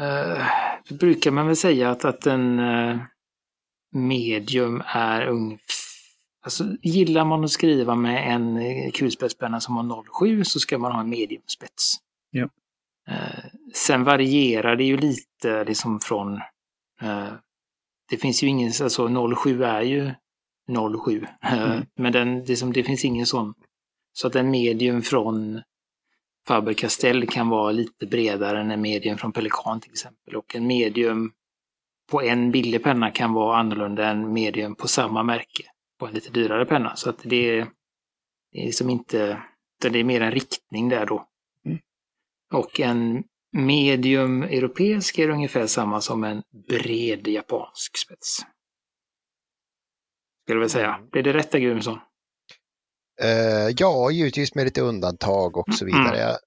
uh, 0.00 0.46
brukar 0.90 1.30
man 1.30 1.46
väl 1.46 1.56
säga 1.56 1.90
att, 1.90 2.04
att 2.04 2.26
en 2.26 2.60
medium 3.92 4.82
är 4.86 5.26
ungefär 5.26 5.91
Alltså, 6.44 6.64
gillar 6.82 7.24
man 7.24 7.44
att 7.44 7.50
skriva 7.50 7.94
med 7.94 8.34
en 8.34 8.56
eh, 8.56 8.90
kulspetspenna 8.90 9.60
som 9.60 9.76
har 9.76 10.04
07 10.20 10.44
så 10.44 10.60
ska 10.60 10.78
man 10.78 10.92
ha 10.92 11.00
en 11.00 11.10
mediumspets. 11.10 11.96
Ja. 12.30 12.48
Eh, 13.08 13.44
sen 13.74 14.04
varierar 14.04 14.76
det 14.76 14.84
ju 14.84 14.96
lite 14.96 15.64
liksom 15.64 16.00
från... 16.00 16.34
Eh, 17.00 17.32
det 18.10 18.16
finns 18.16 18.42
ju 18.42 18.46
ingen, 18.46 18.72
alltså 18.82 19.26
07 19.36 19.62
är 19.64 19.82
ju 19.82 20.10
07. 21.04 21.26
Eh, 21.42 21.62
mm. 21.62 21.86
Men 21.94 22.12
den, 22.12 22.44
det, 22.44 22.56
som, 22.56 22.72
det 22.72 22.84
finns 22.84 23.04
ingen 23.04 23.26
sån. 23.26 23.54
Så 24.12 24.26
att 24.26 24.34
en 24.34 24.50
medium 24.50 25.02
från 25.02 25.62
Faber-Castell 26.48 27.26
kan 27.26 27.48
vara 27.48 27.72
lite 27.72 28.06
bredare 28.06 28.60
än 28.60 28.70
en 28.70 28.80
medium 28.80 29.18
från 29.18 29.32
Pelikan 29.32 29.80
till 29.80 29.92
exempel. 29.92 30.36
Och 30.36 30.56
en 30.56 30.66
medium 30.66 31.32
på 32.10 32.22
en 32.22 32.50
billig 32.50 32.82
penna 32.82 33.10
kan 33.10 33.32
vara 33.32 33.58
annorlunda 33.58 34.08
än 34.08 34.32
medium 34.32 34.74
på 34.74 34.88
samma 34.88 35.22
märke 35.22 35.71
på 36.02 36.06
en 36.08 36.14
lite 36.14 36.30
dyrare 36.30 36.66
penna. 36.66 36.96
Så 36.96 37.10
att 37.10 37.18
det 37.24 37.58
är, 37.58 37.70
det 38.52 38.58
är 38.58 38.66
liksom 38.66 38.90
inte, 38.90 39.42
det 39.80 39.98
är 39.98 40.04
mer 40.04 40.20
en 40.20 40.30
riktning 40.30 40.88
där 40.88 41.06
då. 41.06 41.28
Mm. 41.66 41.78
Och 42.54 42.80
en 42.80 43.24
medium 43.52 44.42
europeisk 44.42 45.18
är 45.18 45.28
ungefär 45.28 45.66
samma 45.66 46.00
som 46.00 46.24
en 46.24 46.42
bred 46.68 47.28
japansk 47.28 47.98
spets. 47.98 48.38
Skulle 50.42 50.56
jag 50.56 50.60
väl 50.60 50.70
säga. 50.70 50.94
Mm. 50.94 51.08
Blir 51.08 51.22
det 51.22 51.32
rätta 51.32 51.58
Gudmundsson? 51.58 51.98
Uh, 53.22 53.74
ja, 53.76 54.10
givetvis 54.10 54.54
med 54.54 54.64
lite 54.64 54.80
undantag 54.80 55.56
och 55.56 55.74
så 55.74 55.84
vidare. 55.84 56.08
Mm. 56.08 56.20
Jag 56.20 56.38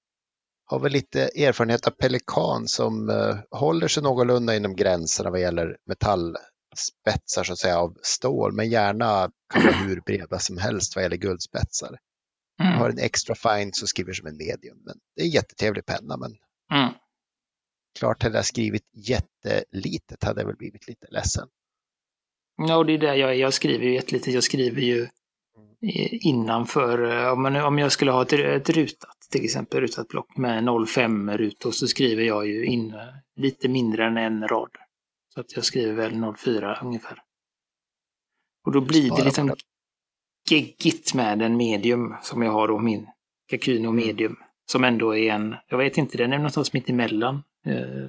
har 0.66 0.80
väl 0.80 0.92
lite 0.92 1.20
erfarenhet 1.20 1.86
av 1.86 1.90
Pelikan 1.90 2.68
som 2.68 3.10
uh, 3.10 3.36
håller 3.50 3.88
sig 3.88 4.02
någorlunda 4.02 4.56
inom 4.56 4.76
gränserna 4.76 5.30
vad 5.30 5.40
gäller 5.40 5.76
metall 5.86 6.36
spetsar 6.76 7.44
så 7.44 7.52
att 7.52 7.58
säga 7.58 7.78
av 7.78 7.96
stål, 8.02 8.52
men 8.52 8.70
gärna 8.70 9.30
kan 9.54 9.62
vara 9.62 9.74
hur 9.74 10.00
breda 10.00 10.38
som 10.38 10.58
helst 10.58 10.96
vad 10.96 11.02
gäller 11.02 11.16
guldspetsar. 11.16 11.98
Mm. 12.60 12.72
Jag 12.72 12.78
har 12.78 12.90
en 12.90 12.98
extra 12.98 13.34
fine 13.34 13.72
så 13.72 13.86
skriver 13.86 14.12
som 14.12 14.26
en 14.26 14.36
medium, 14.36 14.78
men 14.84 14.94
det 15.16 15.22
är 15.22 15.26
en 15.26 15.30
jättetrevlig 15.30 15.86
penna. 15.86 16.16
Men 16.16 16.36
mm. 16.72 16.94
klart 17.98 18.22
hade 18.22 18.36
jag 18.36 18.46
skrivit 18.46 18.84
jättelitet 18.92 20.24
hade 20.24 20.40
jag 20.40 20.46
väl 20.46 20.56
blivit 20.56 20.88
lite 20.88 21.06
ledsen. 21.10 21.48
Ja, 22.56 22.76
och 22.76 22.86
det 22.86 22.92
är 22.92 22.98
det 22.98 23.16
jag, 23.16 23.36
jag 23.36 23.54
skriver 23.54 23.84
ju 23.84 23.94
jättelitet. 23.94 24.34
Jag 24.34 24.44
skriver 24.44 24.82
ju 24.82 25.08
innanför, 26.20 27.12
eh, 27.12 27.32
om, 27.32 27.42
man, 27.42 27.56
om 27.56 27.78
jag 27.78 27.92
skulle 27.92 28.10
ha 28.10 28.22
ett, 28.22 28.32
ett 28.32 28.70
rutat, 28.70 29.16
till 29.30 29.44
exempel 29.44 29.80
rutat 29.80 30.08
block 30.08 30.36
med 30.36 30.64
0,5 30.64 31.36
rutor 31.36 31.70
så 31.70 31.86
skriver 31.88 32.22
jag 32.22 32.46
ju 32.46 32.64
in 32.64 32.94
lite 33.36 33.68
mindre 33.68 34.06
än 34.06 34.16
en 34.16 34.48
rad. 34.48 34.70
Så 35.36 35.40
att 35.40 35.56
jag 35.56 35.64
skriver 35.64 35.92
väl 35.92 36.34
04 36.36 36.78
ungefär. 36.82 37.22
Och 38.64 38.72
då 38.72 38.80
blir 38.80 39.16
det 39.16 39.24
liksom 39.24 39.54
geggigt 40.50 41.14
med 41.14 41.42
en 41.42 41.56
medium 41.56 42.14
som 42.22 42.42
jag 42.42 42.52
har 42.52 42.68
då, 42.68 42.78
min 42.78 43.06
Kakuno 43.48 43.88
mm. 43.88 43.96
medium. 43.96 44.36
Som 44.66 44.84
ändå 44.84 45.16
är 45.16 45.32
en, 45.32 45.56
jag 45.68 45.78
vet 45.78 45.98
inte, 45.98 46.18
den 46.18 46.32
är 46.32 46.36
någonstans 46.36 46.72
mitt 46.72 46.88
emellan. 46.88 47.42
Uh, 47.66 48.04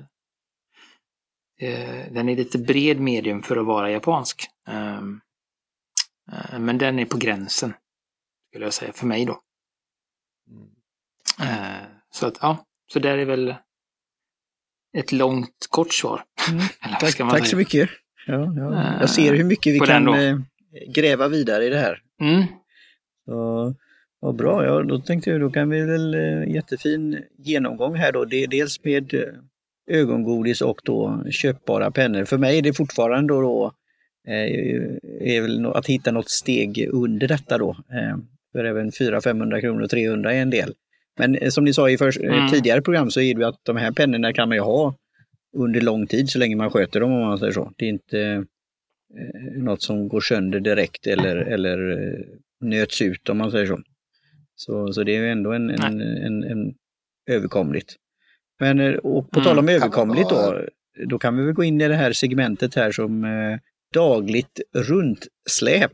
uh, 1.64 2.12
den 2.12 2.30
är 2.30 2.36
lite 2.36 2.58
bred 2.58 3.00
medium 3.00 3.44
för 3.44 3.58
att 3.58 3.66
vara 3.66 3.92
japansk. 3.92 4.48
Um, 4.68 5.22
Eh, 6.32 6.60
Men 6.60 6.78
den 6.78 7.00
är 7.00 7.06
på 7.06 7.18
gränsen, 7.18 7.74
skulle 8.50 8.66
jag 8.66 8.74
säga, 8.74 8.94
för 8.94 9.08
mig 9.08 9.26
då. 9.26 9.42
Mm. 10.50 10.70
Eh, 11.42 11.88
Så 12.10 12.28
att, 12.28 12.38
ja, 12.42 12.66
så 12.88 13.00
där 13.00 13.18
är 13.18 13.26
väl 13.26 13.56
ett 14.98 15.12
långt, 15.12 15.68
kort 15.70 15.94
svar. 15.94 16.22
Mm. 16.50 16.60
Vad 16.92 17.00
Tack, 17.00 17.18
tack 17.18 17.48
så 17.48 17.58
mycket. 17.58 17.90
Ja, 18.28 18.54
ja. 18.58 18.74
Eh, 18.74 19.00
Jag 19.00 19.10
ser 19.10 19.34
hur 19.34 19.44
mycket 19.44 19.74
vi 19.74 19.80
på 19.80 19.86
kan 19.86 20.08
eh, 20.08 20.38
gräva 20.96 21.28
vidare 21.28 21.66
i 21.66 21.70
det 21.70 21.78
här. 21.78 22.02
Mm. 22.22 22.44
Så, 23.26 23.74
ja, 24.22 24.32
bra, 24.32 24.66
ja, 24.66 24.84
då 24.84 25.00
tänkte 25.00 25.30
jag 25.30 25.42
då 25.42 25.50
kan 25.50 25.70
vi 25.70 25.82
väl 25.82 26.14
eh, 26.14 26.54
jättefin 26.54 27.20
genomgång 27.38 27.96
här 27.96 28.12
då. 28.12 28.26
Det 28.26 28.44
är 28.44 28.48
dels 28.48 28.84
med 28.84 29.14
ögongodis 29.92 30.62
och 30.62 30.82
då 30.84 31.24
köpbara 31.32 31.92
pennor. 31.92 32.26
För 32.26 32.38
mig 32.38 32.58
är 32.58 32.62
det 32.62 32.74
fortfarande 32.74 33.34
då, 33.34 33.42
då 33.42 33.72
är 35.22 35.42
väl 35.42 35.66
att 35.66 35.86
hitta 35.86 36.12
något 36.12 36.30
steg 36.30 36.90
under 36.92 37.28
detta 37.28 37.58
då. 37.58 37.78
För 38.52 38.66
även 38.66 38.92
400-500 38.92 39.62
kronor 39.62 39.82
och 39.82 39.90
300 39.90 40.34
är 40.34 40.42
en 40.42 40.50
del. 40.50 40.74
Men 41.18 41.36
eh, 41.36 41.50
som 41.50 41.64
ni 41.64 41.74
sa 41.74 41.90
i 41.90 41.98
för, 41.98 42.26
eh, 42.26 42.38
Mm. 42.38 42.50
tidigare 42.50 42.82
program 42.82 43.12
så 43.12 43.20
är 43.22 43.34
det 43.36 43.40
ju 43.42 43.48
att 43.48 43.60
de 43.66 43.78
här 43.78 43.92
pennorna 43.92 44.34
kan 44.34 44.50
man 44.50 44.58
ju 44.58 44.62
ha 44.62 44.96
under 45.58 45.82
lång 45.82 46.08
tid 46.08 46.30
så 46.30 46.40
länge 46.40 46.56
man 46.56 46.72
sköter 46.72 47.00
dem 47.00 47.12
om 47.12 47.22
man 47.22 47.40
säger 47.40 47.54
så. 47.54 47.72
Det 47.78 47.86
är 47.86 47.90
inte 47.90 48.20
eh, 49.18 49.62
något 49.64 49.82
som 49.82 50.08
går 50.08 50.22
sönder 50.22 50.60
direkt 50.60 51.08
eller, 51.08 51.36
eller 51.36 51.92
eh, 51.92 52.20
nöts 52.62 53.02
ut 53.02 53.30
om 53.30 53.38
man 53.38 53.52
säger 53.52 53.66
så. 53.66 53.80
Så, 54.56 54.94
så 54.94 55.04
det 55.04 55.16
är 55.16 55.20
ju 55.22 55.32
ändå 55.32 55.52
en, 55.52 55.70
en, 55.70 56.02
en, 56.02 56.44
en 56.44 56.74
överkomligt. 57.30 57.96
Men 58.60 59.00
och 59.00 59.32
på 59.32 59.40
Mm, 59.40 59.44
tal 59.48 59.60
om 59.60 59.70
överkomligt 59.70 60.30
då, 60.30 60.66
då 61.06 61.20
kan 61.20 61.38
vi 61.38 61.44
väl 61.44 61.54
gå 61.54 61.64
in 61.64 61.82
i 61.82 61.88
det 61.88 61.96
här 61.96 62.12
segmentet 62.14 62.76
här 62.76 62.92
som 62.92 63.24
eh, 63.24 63.60
dagligt 63.94 64.62
runtsläp. 64.76 65.92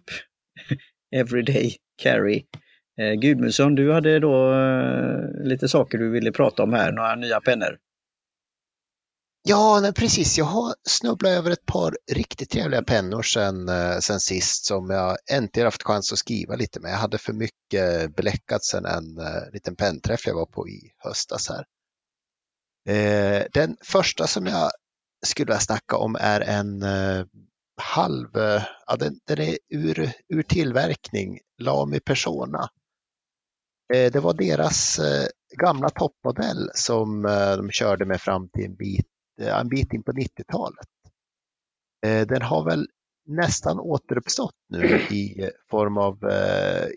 Everyday 1.16 1.76
carry. 2.04 2.44
Eh, 3.00 3.14
Gudmundsson, 3.14 3.76
du 3.76 3.94
hade 3.94 4.20
då 4.20 4.54
eh, 4.54 5.44
lite 5.44 5.68
saker 5.68 5.98
du 5.98 6.10
ville 6.10 6.32
prata 6.32 6.64
om 6.64 6.74
här, 6.74 6.92
några 6.92 7.16
nya 7.16 7.42
pennor. 7.42 7.78
Ja, 9.46 9.80
nej, 9.82 9.94
precis. 9.94 10.38
Jag 10.38 10.46
har 10.46 10.76
snubblat 10.90 11.32
över 11.32 11.52
ett 11.52 11.66
par 11.66 11.98
riktigt 12.12 12.50
trevliga 12.50 12.84
pennor 12.84 13.22
sen, 13.22 13.70
eh, 13.70 13.98
sen 14.00 14.20
sist 14.20 14.66
som 14.66 14.90
jag 14.90 15.18
äntligen 15.32 15.68
haft 15.68 15.84
chans 15.84 16.12
att 16.12 16.18
skriva 16.18 16.56
lite 16.56 16.80
med. 16.80 16.92
Jag 16.92 16.98
hade 16.98 17.18
för 17.18 17.34
mycket 17.34 18.16
bläckat 18.16 18.64
sen 18.64 18.86
en 18.86 19.20
uh, 19.20 19.52
liten 19.54 19.76
pennträff 19.76 20.28
jag 20.28 20.36
var 20.36 20.46
på 20.46 20.68
i 20.70 20.92
höstas 20.98 21.50
här. 21.50 21.66
Eh, 22.90 23.44
den 23.54 23.78
första 23.86 24.28
som 24.28 24.46
jag 24.46 24.72
skulle 25.26 25.46
vilja 25.46 25.60
snacka 25.60 25.98
om 25.98 26.16
är 26.20 26.42
en 26.42 26.82
eh, 26.82 27.26
halv, 27.82 28.38
eh, 28.38 28.64
ja, 28.88 28.96
den, 28.96 29.20
den 29.28 29.40
är 29.42 29.58
ur, 29.70 30.12
ur 30.30 30.44
tillverkning, 30.44 31.40
Lami 31.58 32.00
Persona. 32.00 32.70
Eh, 33.94 34.12
det 34.12 34.20
var 34.20 34.34
deras 34.34 35.00
eh, 35.00 35.28
gamla 35.58 35.90
toppmodell 35.90 36.70
som 36.74 37.26
eh, 37.26 37.58
de 37.58 37.70
körde 37.72 38.06
med 38.06 38.22
fram 38.22 38.50
till 38.50 38.66
en 38.66 38.76
bit 38.76 39.08
en 39.42 39.70
bit 39.70 39.94
in 39.94 40.04
på 40.04 40.12
90-talet. 40.12 40.88
Den 42.02 42.42
har 42.42 42.66
väl 42.66 42.88
nästan 43.26 43.80
återuppstått 43.80 44.56
nu 44.70 44.86
i 45.00 45.50
form 45.70 45.98
av 45.98 46.14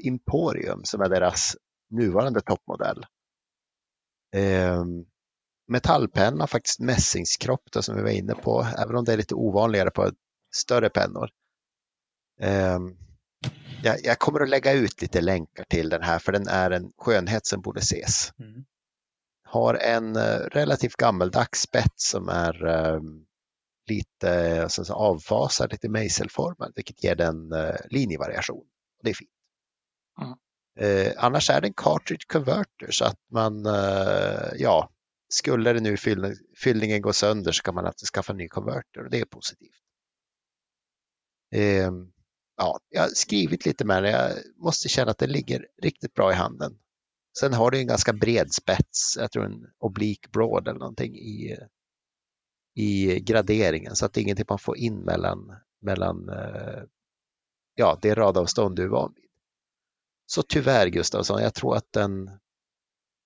Imporium 0.02 0.04
Emporium 0.04 0.84
som 0.84 1.00
är 1.00 1.08
deras 1.08 1.56
nuvarande 1.90 2.40
toppmodell. 2.40 3.06
Metallpenna, 5.68 6.46
faktiskt 6.46 6.80
mässingskropp 6.80 7.62
då, 7.72 7.82
som 7.82 7.96
vi 7.96 8.02
var 8.02 8.10
inne 8.10 8.34
på, 8.34 8.66
även 8.78 8.96
om 8.96 9.04
det 9.04 9.12
är 9.12 9.16
lite 9.16 9.34
ovanligare 9.34 9.90
på 9.90 10.10
större 10.54 10.90
pennor. 10.90 11.30
Jag, 13.86 14.04
jag 14.04 14.18
kommer 14.18 14.40
att 14.40 14.48
lägga 14.48 14.72
ut 14.72 15.02
lite 15.02 15.20
länkar 15.20 15.64
till 15.68 15.88
den 15.88 16.02
här 16.02 16.18
för 16.18 16.32
den 16.32 16.48
är 16.48 16.70
en 16.70 16.92
skönhet 16.98 17.46
som 17.46 17.60
borde 17.60 17.80
ses 17.80 18.32
har 19.46 19.74
en 19.74 20.16
eh, 20.16 20.38
relativt 20.38 20.96
gammeldags 20.96 21.60
spets 21.60 22.10
som 22.10 22.28
är 22.28 22.66
eh, 22.66 23.00
lite 23.88 24.62
alltså, 24.62 24.84
så 24.84 24.94
avfasad, 24.94 25.72
lite 25.72 25.88
mejselformad, 25.88 26.72
vilket 26.76 27.04
ger 27.04 27.14
den 27.14 27.52
eh, 27.52 27.76
linjevariation. 27.90 28.66
Det 29.02 29.10
är 29.10 29.14
fint. 29.14 29.30
Mm. 30.20 30.36
Eh, 30.78 31.12
annars 31.16 31.50
är 31.50 31.60
det 31.60 31.66
en 31.66 31.74
cartridge 31.74 32.24
converter 32.26 32.90
så 32.90 33.04
att 33.04 33.18
man, 33.32 33.66
eh, 33.66 34.52
ja, 34.56 34.90
skulle 35.28 35.72
det 35.72 35.80
nu 35.80 35.96
fyll, 35.96 36.34
fyllningen 36.56 37.02
gå 37.02 37.12
sönder 37.12 37.52
så 37.52 37.62
kan 37.62 37.74
man 37.74 37.86
alltid 37.86 38.08
skaffa 38.08 38.32
en 38.32 38.38
ny 38.38 38.48
converter 38.48 39.04
och 39.04 39.10
det 39.10 39.20
är 39.20 39.24
positivt. 39.24 39.82
Eh, 41.52 41.92
ja, 42.56 42.80
jag 42.88 43.02
har 43.02 43.08
skrivit 43.08 43.66
lite 43.66 43.84
med 43.84 44.02
den, 44.02 44.12
jag 44.12 44.32
måste 44.56 44.88
känna 44.88 45.10
att 45.10 45.18
den 45.18 45.30
ligger 45.32 45.66
riktigt 45.82 46.14
bra 46.14 46.32
i 46.32 46.34
handen. 46.34 46.78
Sen 47.40 47.52
har 47.52 47.70
du 47.70 47.78
en 47.78 47.86
ganska 47.86 48.12
bred 48.12 48.52
spets, 48.52 49.16
jag 49.18 49.32
tror 49.32 49.44
en 49.44 49.66
oblique 49.78 50.28
broad 50.32 50.68
eller 50.68 50.78
någonting 50.78 51.14
i, 51.16 51.56
i 52.74 53.20
graderingen 53.20 53.96
så 53.96 54.06
att 54.06 54.12
det 54.12 54.20
är 54.20 54.22
ingenting 54.22 54.46
man 54.48 54.58
får 54.58 54.76
in 54.76 54.98
mellan, 55.04 55.38
mellan 55.82 56.28
eh, 56.28 56.82
ja, 57.74 57.98
det 58.02 58.14
radavstånd 58.14 58.76
du 58.76 58.82
är 58.82 58.88
van 58.88 59.12
vid. 59.16 59.24
Så 60.26 60.42
tyvärr 60.42 60.86
Gustavsson, 60.86 61.42
jag 61.42 61.54
tror 61.54 61.76
att 61.76 61.92
den, 61.92 62.30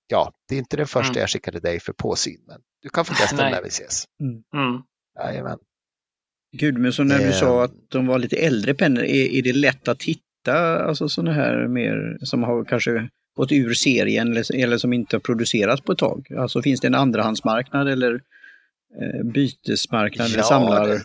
ja, 0.07 0.33
det 0.49 0.55
är 0.55 0.59
inte 0.59 0.77
den 0.77 0.87
första 0.87 1.13
Mm. 1.13 1.21
jag 1.21 1.31
skickar 1.31 1.53
till 1.53 1.61
dig 1.61 1.81
för 1.81 1.93
påsyn, 1.93 2.45
men 2.47 2.63
du 2.83 2.89
kan 2.89 3.05
få 3.05 3.15
testa 3.15 3.37
den 3.37 3.53
när 3.53 3.63
vi 3.63 3.69
ses. 3.69 4.05
Mm. 4.21 4.83
Jajamän. 5.19 5.59
Gudmundsson, 6.53 7.07
när 7.09 7.19
du 7.19 7.25
Eh. 7.29 7.33
sa 7.33 7.65
att 7.65 7.73
de 7.89 8.07
var 8.07 8.19
lite 8.19 8.37
äldre 8.37 8.75
pennor, 8.75 9.03
är, 9.03 9.25
är 9.39 9.43
det 9.43 9.53
lätt 9.53 9.89
att 9.89 10.03
hitta 10.03 10.79
alltså 10.85 11.09
sådana 11.09 11.33
här 11.33 11.69
mer 11.69 12.19
som 12.23 12.43
har 12.43 12.65
kanske 12.65 13.09
gått 13.37 13.53
ur 13.53 13.75
serien 13.75 14.31
eller, 14.31 14.55
eller 14.55 14.79
som 14.79 14.93
inte 14.93 15.17
har 15.17 15.21
producerats 15.21 15.83
på 15.83 15.93
ett 15.93 15.99
tag? 15.99 16.33
Alltså 16.39 16.63
finns 16.63 16.81
det 16.81 16.87
en 16.87 16.95
andrahandsmarknad 16.95 17.89
eller 17.89 18.15
eh, 19.01 19.25
bytesmarknad 19.33 20.27
eller 20.27 20.39
Ja, 20.39 20.43
samlar? 20.45 20.89
det- 20.89 21.03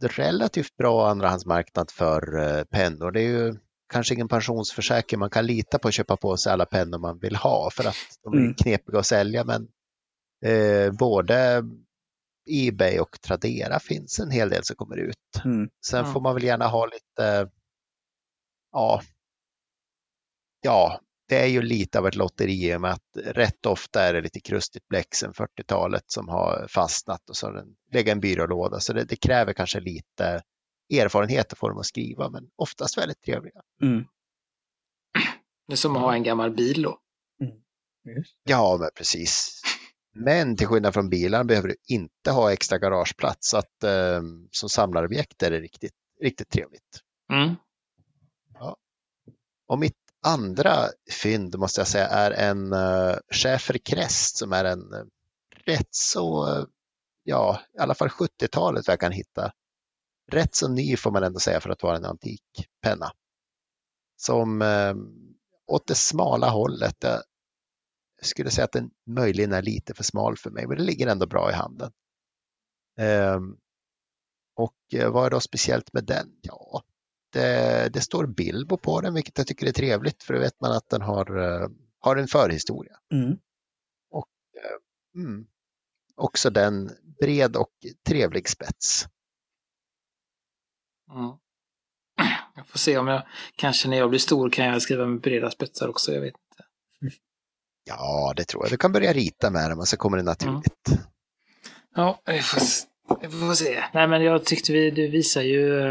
relativt 0.02 0.76
bra 0.76 1.10
andrahandsmarknad 1.10 1.90
för 1.90 2.38
eh, 2.58 2.64
pennor. 2.64 3.10
Det 3.12 3.20
är 3.20 3.28
ju 3.28 3.54
kanske 3.92 4.14
ingen 4.14 4.28
pensionsförsäkring 4.28 5.20
man 5.20 5.30
kan 5.30 5.46
lita 5.46 5.78
på 5.78 5.88
att 5.88 5.94
köpa 5.94 6.16
på 6.16 6.36
sig 6.36 6.52
alla 6.52 6.66
pennor 6.66 6.98
man 6.98 7.18
vill 7.18 7.36
ha 7.36 7.70
för 7.72 7.88
att 7.88 7.96
de 8.24 8.32
är 8.32 8.38
Mm. 8.38 8.54
knepiga 8.54 8.98
att 8.98 9.06
sälja. 9.06 9.44
Men 9.44 9.68
eh, 10.44 10.92
både 10.92 11.62
Ebay 12.50 12.98
och 12.98 13.20
Tradera 13.20 13.80
finns 13.80 14.18
en 14.20 14.30
hel 14.30 14.48
del 14.48 14.64
som 14.64 14.76
kommer 14.76 14.96
ut. 14.96 15.44
Mm. 15.44 15.68
Sen 15.86 16.06
Ja. 16.06 16.12
får 16.12 16.20
man 16.20 16.34
väl 16.34 16.44
gärna 16.44 16.66
ha 16.66 16.86
lite, 16.86 17.50
ja, 18.72 19.02
ja, 20.60 21.00
det 21.28 21.40
är 21.42 21.46
ju 21.46 21.62
lite 21.62 21.98
av 21.98 22.06
ett 22.06 22.14
lotteri 22.14 22.70
i 22.70 22.76
och 22.76 22.80
med 22.80 22.90
att 22.92 23.16
rätt 23.24 23.66
ofta 23.66 24.02
är 24.02 24.12
det 24.12 24.20
lite 24.20 24.40
krustigt 24.40 24.88
bläck 24.88 25.14
sedan 25.14 25.32
40-talet 25.32 26.04
som 26.06 26.28
har 26.28 26.66
fastnat 26.68 27.30
och 27.30 27.36
så 27.36 27.46
har 27.46 27.54
den 27.54 27.76
legat 27.92 28.08
i 28.08 28.10
en 28.10 28.20
byrålåda. 28.20 28.80
Så 28.80 28.92
det, 28.92 29.04
det 29.04 29.16
kräver 29.16 29.52
kanske 29.52 29.80
lite 29.80 30.42
erfarenhet 30.94 31.52
att 31.52 31.58
få 31.58 31.68
dem 31.68 31.78
att 31.78 31.86
skriva, 31.86 32.30
men 32.30 32.50
oftast 32.56 32.98
väldigt 32.98 33.22
trevliga. 33.22 33.60
Mm. 33.82 34.04
Det 35.66 35.72
är 35.72 35.76
som 35.76 35.96
att 35.96 36.02
ha 36.02 36.14
en 36.14 36.22
gammal 36.22 36.50
bil 36.54 36.82
då. 36.82 36.98
Ja, 38.44 38.76
men 38.80 38.90
precis. 38.94 39.57
Men 40.24 40.56
till 40.56 40.66
skillnad 40.66 40.94
från 40.94 41.08
bilar 41.08 41.44
behöver 41.44 41.68
du 41.68 41.76
inte 41.88 42.30
ha 42.30 42.52
extra 42.52 42.78
garageplats, 42.78 43.50
så 43.50 43.56
att 43.56 43.84
eh, 43.84 44.22
som 44.50 44.68
samlarobjekt 44.68 45.42
är 45.42 45.50
det 45.50 45.60
riktigt, 45.60 45.94
riktigt 46.22 46.48
trevligt. 46.48 47.02
Mm. 47.32 47.54
Och 49.68 49.78
mitt 49.78 49.96
andra 50.26 50.88
fynd 51.22 51.58
måste 51.58 51.80
jag 51.80 51.88
säga 51.88 52.06
är 52.06 52.30
en 52.30 52.72
uh, 52.72 53.16
Schäfer 53.30 53.78
Crest 53.78 54.36
som 54.36 54.52
är 54.52 54.64
en 54.64 54.92
eh, 54.92 55.04
rätt 55.66 55.88
så, 55.90 56.48
eh, 56.48 56.64
ja, 57.22 57.60
i 57.74 57.78
alla 57.78 57.94
fall 57.94 58.08
70-talet 58.08 58.86
vad 58.86 58.92
jag 58.92 59.00
kan 59.00 59.12
hitta. 59.12 59.52
Rätt 60.32 60.54
så 60.54 60.68
ny 60.68 60.96
får 60.96 61.10
man 61.10 61.22
ändå 61.22 61.40
säga 61.40 61.60
för 61.60 61.70
att 61.70 61.82
vara 61.82 61.96
en 61.96 62.04
antik 62.04 62.68
penna. 62.82 63.12
Som 64.16 64.62
uh, 64.62 64.94
åt 65.66 65.86
det 65.86 65.94
smala 65.94 66.48
hållet. 66.48 66.96
Jag 67.00 67.22
skulle 68.26 68.50
säga 68.50 68.64
att 68.64 68.72
den 68.72 68.90
möjligen 69.06 69.52
är 69.52 69.62
lite 69.62 69.94
för 69.94 70.04
smal 70.04 70.36
för 70.36 70.50
mig, 70.50 70.66
men 70.66 70.76
det 70.76 70.84
ligger 70.84 71.06
ändå 71.06 71.26
bra 71.26 71.50
i 71.50 71.54
handen. 71.54 71.92
Ehm, 72.98 73.56
och 74.56 74.94
eh, 74.94 75.12
vad 75.12 75.26
är 75.26 75.30
då 75.30 75.40
speciellt 75.40 75.92
med 75.92 76.04
den? 76.04 76.28
Ja, 76.42 76.82
det, 77.32 77.90
det 77.92 78.00
står 78.00 78.26
Bilbo 78.26 78.76
på 78.76 79.00
den, 79.00 79.14
vilket 79.14 79.38
jag 79.38 79.46
tycker 79.46 79.66
är 79.66 79.72
trevligt, 79.72 80.22
för 80.22 80.34
då 80.34 80.40
vet 80.40 80.60
man 80.60 80.72
att 80.72 80.88
den 80.88 81.02
har, 81.02 81.38
eh, 81.38 81.68
har 82.00 82.16
en 82.16 82.28
förhistoria. 82.28 82.96
Mm. 83.12 83.38
Mm. 85.14 85.46
Också 86.16 86.50
den 86.50 86.90
bred 87.20 87.56
och 87.56 87.72
trevlig 88.08 88.48
spets. 88.48 89.06
Mm. 91.10 91.30
Jag 92.54 92.66
får 92.66 92.78
se 92.78 92.98
om 92.98 93.06
jag, 93.06 93.26
kanske 93.56 93.88
när 93.88 93.96
jag 93.96 94.10
blir 94.10 94.20
stor 94.20 94.50
kan 94.50 94.66
jag 94.66 94.82
skriva 94.82 95.06
med 95.06 95.20
breda 95.20 95.50
spetsar 95.50 95.88
också, 95.88 96.12
jag 96.12 96.20
vet 96.20 96.34
inte. 96.34 96.47
Ja, 97.88 98.32
det 98.36 98.44
tror 98.44 98.64
jag. 98.64 98.72
Du 98.72 98.76
kan 98.76 98.92
börja 98.92 99.12
rita 99.12 99.50
med 99.50 99.70
den 99.70 99.78
och 99.78 99.88
så 99.88 99.96
kommer 99.96 100.16
det 100.16 100.22
naturligt. 100.22 100.88
Ja, 101.94 102.22
vi 102.26 102.42
får 102.42 102.60
Vi 103.20 103.28
får 103.28 103.54
se. 103.54 103.84
Nej, 103.94 104.08
men 104.08 104.22
jag 104.22 104.44
tyckte 104.44 104.72
vi, 104.72 104.90
du 104.90 105.08
visar 105.08 105.42
ju 105.42 105.82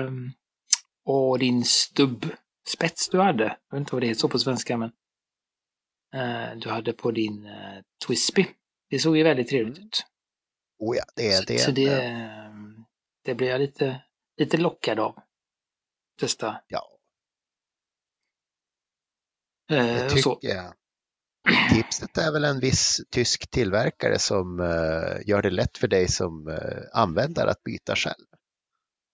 och 1.05 1.39
din 1.39 1.63
stubbspets 1.65 3.09
du 3.11 3.19
hade. 3.19 3.43
Jag 3.43 3.77
vet 3.77 3.79
inte 3.79 3.95
vad 3.95 4.01
det 4.01 4.07
heter 4.07 4.19
så 4.19 4.29
på 4.29 4.39
svenska, 4.39 4.77
men 4.77 4.91
uh, 6.15 6.59
du 6.59 6.69
hade 6.69 6.93
på 6.93 7.11
din 7.11 7.45
uh, 7.45 7.81
Twispy. 8.07 8.45
Det 8.89 8.99
såg 8.99 9.17
ju 9.17 9.23
väldigt 9.23 9.49
trevligt 9.49 9.79
ut. 9.79 10.05
Oh 10.79 10.97
ja, 10.97 11.03
det 11.15 11.33
är 11.33 11.45
det. 11.45 11.57
Så 11.57 11.71
det, 11.71 12.17
um, 12.49 12.85
det 13.23 13.35
blir 13.35 13.47
jag 13.47 13.61
lite, 13.61 14.03
lite 14.37 14.57
lockad 14.57 14.99
av. 14.99 15.19
Testa. 16.19 16.61
Ja. 16.67 16.81
Uh, 19.71 19.77
Det 19.77 20.09
så. 20.21 20.35
tycker 20.35 20.55
jag. 20.55 20.73
Tipset 21.69 22.17
är 22.17 22.31
väl 22.31 22.43
en 22.43 22.59
viss 22.59 23.01
tysk 23.11 23.51
tillverkare 23.51 24.19
som 24.19 24.59
eh, 24.59 25.29
gör 25.29 25.41
det 25.41 25.49
lätt 25.49 25.77
för 25.77 25.87
dig 25.87 26.07
som 26.07 26.47
eh, 26.47 27.01
användare 27.01 27.51
att 27.51 27.63
byta 27.63 27.95
själv. 27.95 28.25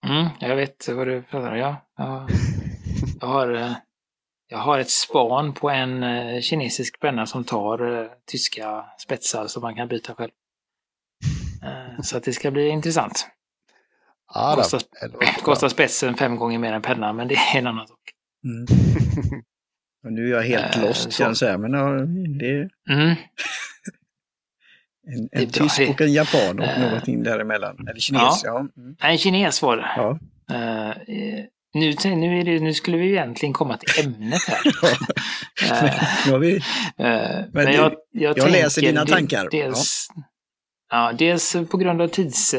Mm, 0.06 0.28
jag 0.40 0.56
vet 0.56 0.88
vad 0.88 1.08
du 1.08 1.22
pratar 1.22 1.52
om. 1.52 1.58
Ja, 1.58 1.76
ja. 1.98 2.28
Jag 3.20 3.28
har, 3.28 3.54
eh, 3.54 3.72
jag 4.48 4.58
har 4.58 4.80
ett 4.80 4.90
span 4.90 5.54
på 5.54 5.70
en 5.70 6.04
kinesisk 6.42 7.00
penna 7.00 7.26
som 7.26 7.44
tar 7.44 8.10
tyska 8.26 8.86
spetsar 8.98 9.48
som 9.48 9.62
man 9.62 9.76
kan 9.76 9.88
byta 9.88 10.16
själv. 10.16 10.32
Så 12.04 12.18
att 12.18 12.24
det 12.24 12.34
ska 12.34 12.52
bli 12.52 12.68
intressant. 12.68 13.28
Ja, 14.34 14.54
Kostar, 14.56 14.82
kostar 15.44 15.70
spetsen 15.70 16.16
fem 16.16 16.36
gånger 16.36 16.60
mer 16.60 16.74
än 16.74 16.82
pennan, 16.82 17.16
men 17.16 17.28
det 17.28 17.36
är 17.36 17.58
en 17.58 17.68
annan 17.68 17.88
sak. 17.88 18.00
Mm. 18.44 18.66
Och 20.04 20.14
nu 20.14 20.26
är 20.28 20.32
jag 20.32 20.42
helt 20.44 20.76
Eh, 20.76 20.82
lost 20.82 21.14
så. 21.14 21.24
jag 21.24 21.38
säga, 21.38 21.58
men 21.58 21.74
ja, 21.74 21.90
det 22.40 22.70
Mm. 22.94 23.16
en, 25.08 25.30
en 25.32 25.50
tysk 25.50 25.80
och 25.90 26.02
en 26.02 26.14
japan 26.14 26.60
och 26.60 26.66
Eh. 26.66 26.80
någonting 26.82 27.24
däremellan. 27.24 27.88
Eller 27.88 28.00
kines, 28.00 28.42
ja. 28.44 28.60
Mm. 28.78 28.96
En 29.02 29.18
kines 29.18 29.62
var 29.62 29.78
det. 29.78 29.92
ja. 29.98 30.20
Eh, 30.56 30.96
nu, 31.76 31.94
nu, 32.16 32.40
är 32.40 32.44
det, 32.44 32.60
nu 32.60 32.74
skulle 32.74 32.98
vi 32.98 33.10
egentligen 33.10 33.54
komma 33.54 33.78
till 33.78 34.06
ämnet 34.06 34.42
här. 34.48 34.62
Men, 35.82 36.34
har 36.34 36.40
vi, 36.40 36.60
Men 37.54 37.66
du, 37.66 37.72
jag, 37.74 37.94
jag, 38.12 38.38
jag 38.38 38.52
läser 38.52 38.82
dina 38.82 39.06
tankar. 39.06 39.48
Dels, 39.52 40.08
ja. 40.92 41.14
dels 41.18 41.56
på 41.72 41.78
grund 41.78 42.02
av 42.02 42.08
tids... 42.08 42.56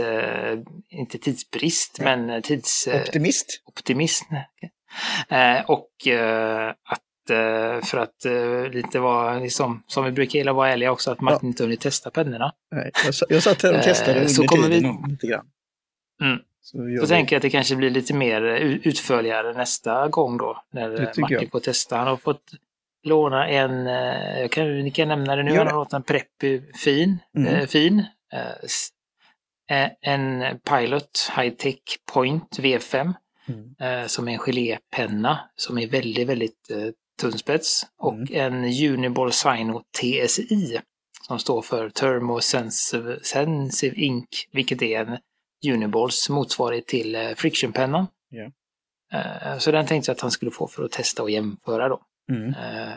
inte 0.88 1.18
tidsbrist, 1.18 1.96
Ja. 1.98 2.04
men 2.16 2.42
tidsoptimism. 2.42 3.46
optimist. 3.66 4.24
Eh, 5.28 5.60
och 5.70 5.88
att 6.88 7.00
för 7.84 7.96
att 7.98 8.24
eh, 8.24 8.70
lite 8.72 8.98
vara, 8.98 9.38
liksom, 9.38 9.82
som 9.86 10.04
vi 10.04 10.10
brukar 10.12 10.38
gilla 10.38 10.52
vara 10.52 10.68
ärliga 10.72 10.92
också, 10.92 11.10
att 11.10 11.20
Martin 11.20 11.48
inte 11.48 11.62
hunnit 11.62 11.80
testa 11.80 12.10
pennorna. 12.10 12.52
Nej, 12.70 12.90
jag, 13.04 13.14
sa- 13.14 13.26
jag 13.28 13.42
satt 13.42 13.62
här 13.62 13.70
och 13.72 13.78
Eh, 13.78 13.82
testade 13.84 14.18
under 14.18 14.28
så 14.28 14.44
kommer 14.46 14.68
tiden 14.68 14.96
vi- 15.06 15.10
lite 15.12 15.26
grann. 15.26 15.46
Mm. 16.22 16.38
Så 16.60 16.78
Så 17.00 17.06
tänker 17.06 17.36
jag 17.36 17.38
att 17.38 17.42
det 17.42 17.50
kanske 17.50 17.76
blir 17.76 17.90
lite 17.90 18.14
mer 18.14 18.42
u- 18.42 18.80
utförligare 18.84 19.52
nästa 19.52 20.08
gång 20.08 20.36
då, 20.36 20.62
när 20.72 20.94
eh, 20.94 21.00
Martin 21.00 21.26
jag. 21.28 21.50
får 21.50 21.60
testa. 21.60 21.96
Han 21.96 22.06
har 22.06 22.16
fått 22.16 22.42
låna 23.02 23.48
en, 23.48 23.86
eh, 23.86 24.40
jag 24.40 24.50
kan, 24.50 24.78
ni 24.78 24.90
kan 24.90 25.08
nämna 25.08 25.36
det 25.36 25.42
nu, 25.42 25.56
han 25.58 25.66
har 25.66 25.74
lånat 25.74 25.92
en 25.92 26.02
Preppy 26.02 26.60
fin, 26.84 27.18
Mm. 27.36 27.54
eh, 27.54 27.66
fin. 27.66 28.04
Eh, 28.32 29.82
eh, 29.82 29.90
en 30.00 30.44
Pilot 30.58 31.30
High 31.36 31.54
Tech 31.54 31.78
Point 32.12 32.58
V5 32.58 33.14
Mm. 33.48 33.74
eh, 34.02 34.06
som 34.06 34.28
är 34.28 34.32
en 34.32 34.38
gelépenna 34.38 35.38
som 35.56 35.78
är 35.78 35.86
väldigt, 35.86 36.28
väldigt 36.28 36.70
eh, 37.18 37.20
tunn 37.22 37.38
spets. 37.38 37.86
Och 37.98 38.12
Mm. 38.14 38.26
en 38.32 38.64
Uniball 38.94 39.32
Sino 39.32 39.82
TSI 40.00 40.80
som 41.26 41.38
står 41.38 41.62
för 41.62 41.90
Thermosensive 41.90 43.18
Sensive 43.22 43.96
Ink, 43.96 44.28
vilket 44.52 44.82
är 44.82 45.00
en 45.04 45.18
Uniballs 45.74 46.28
motsvarighet 46.30 46.86
till 46.86 47.14
eh, 47.14 47.30
Frictionpennan. 47.36 48.06
Eh, 49.12 49.58
så 49.58 49.70
den 49.70 49.86
tänkte 49.86 50.10
jag 50.10 50.14
att 50.14 50.20
han 50.20 50.30
skulle 50.30 50.50
få 50.50 50.68
för 50.68 50.84
att 50.84 50.92
testa 50.92 51.22
och 51.22 51.30
jämföra 51.30 51.88
då. 51.88 52.00
Mm. 52.32 52.48
Eh, 52.54 52.92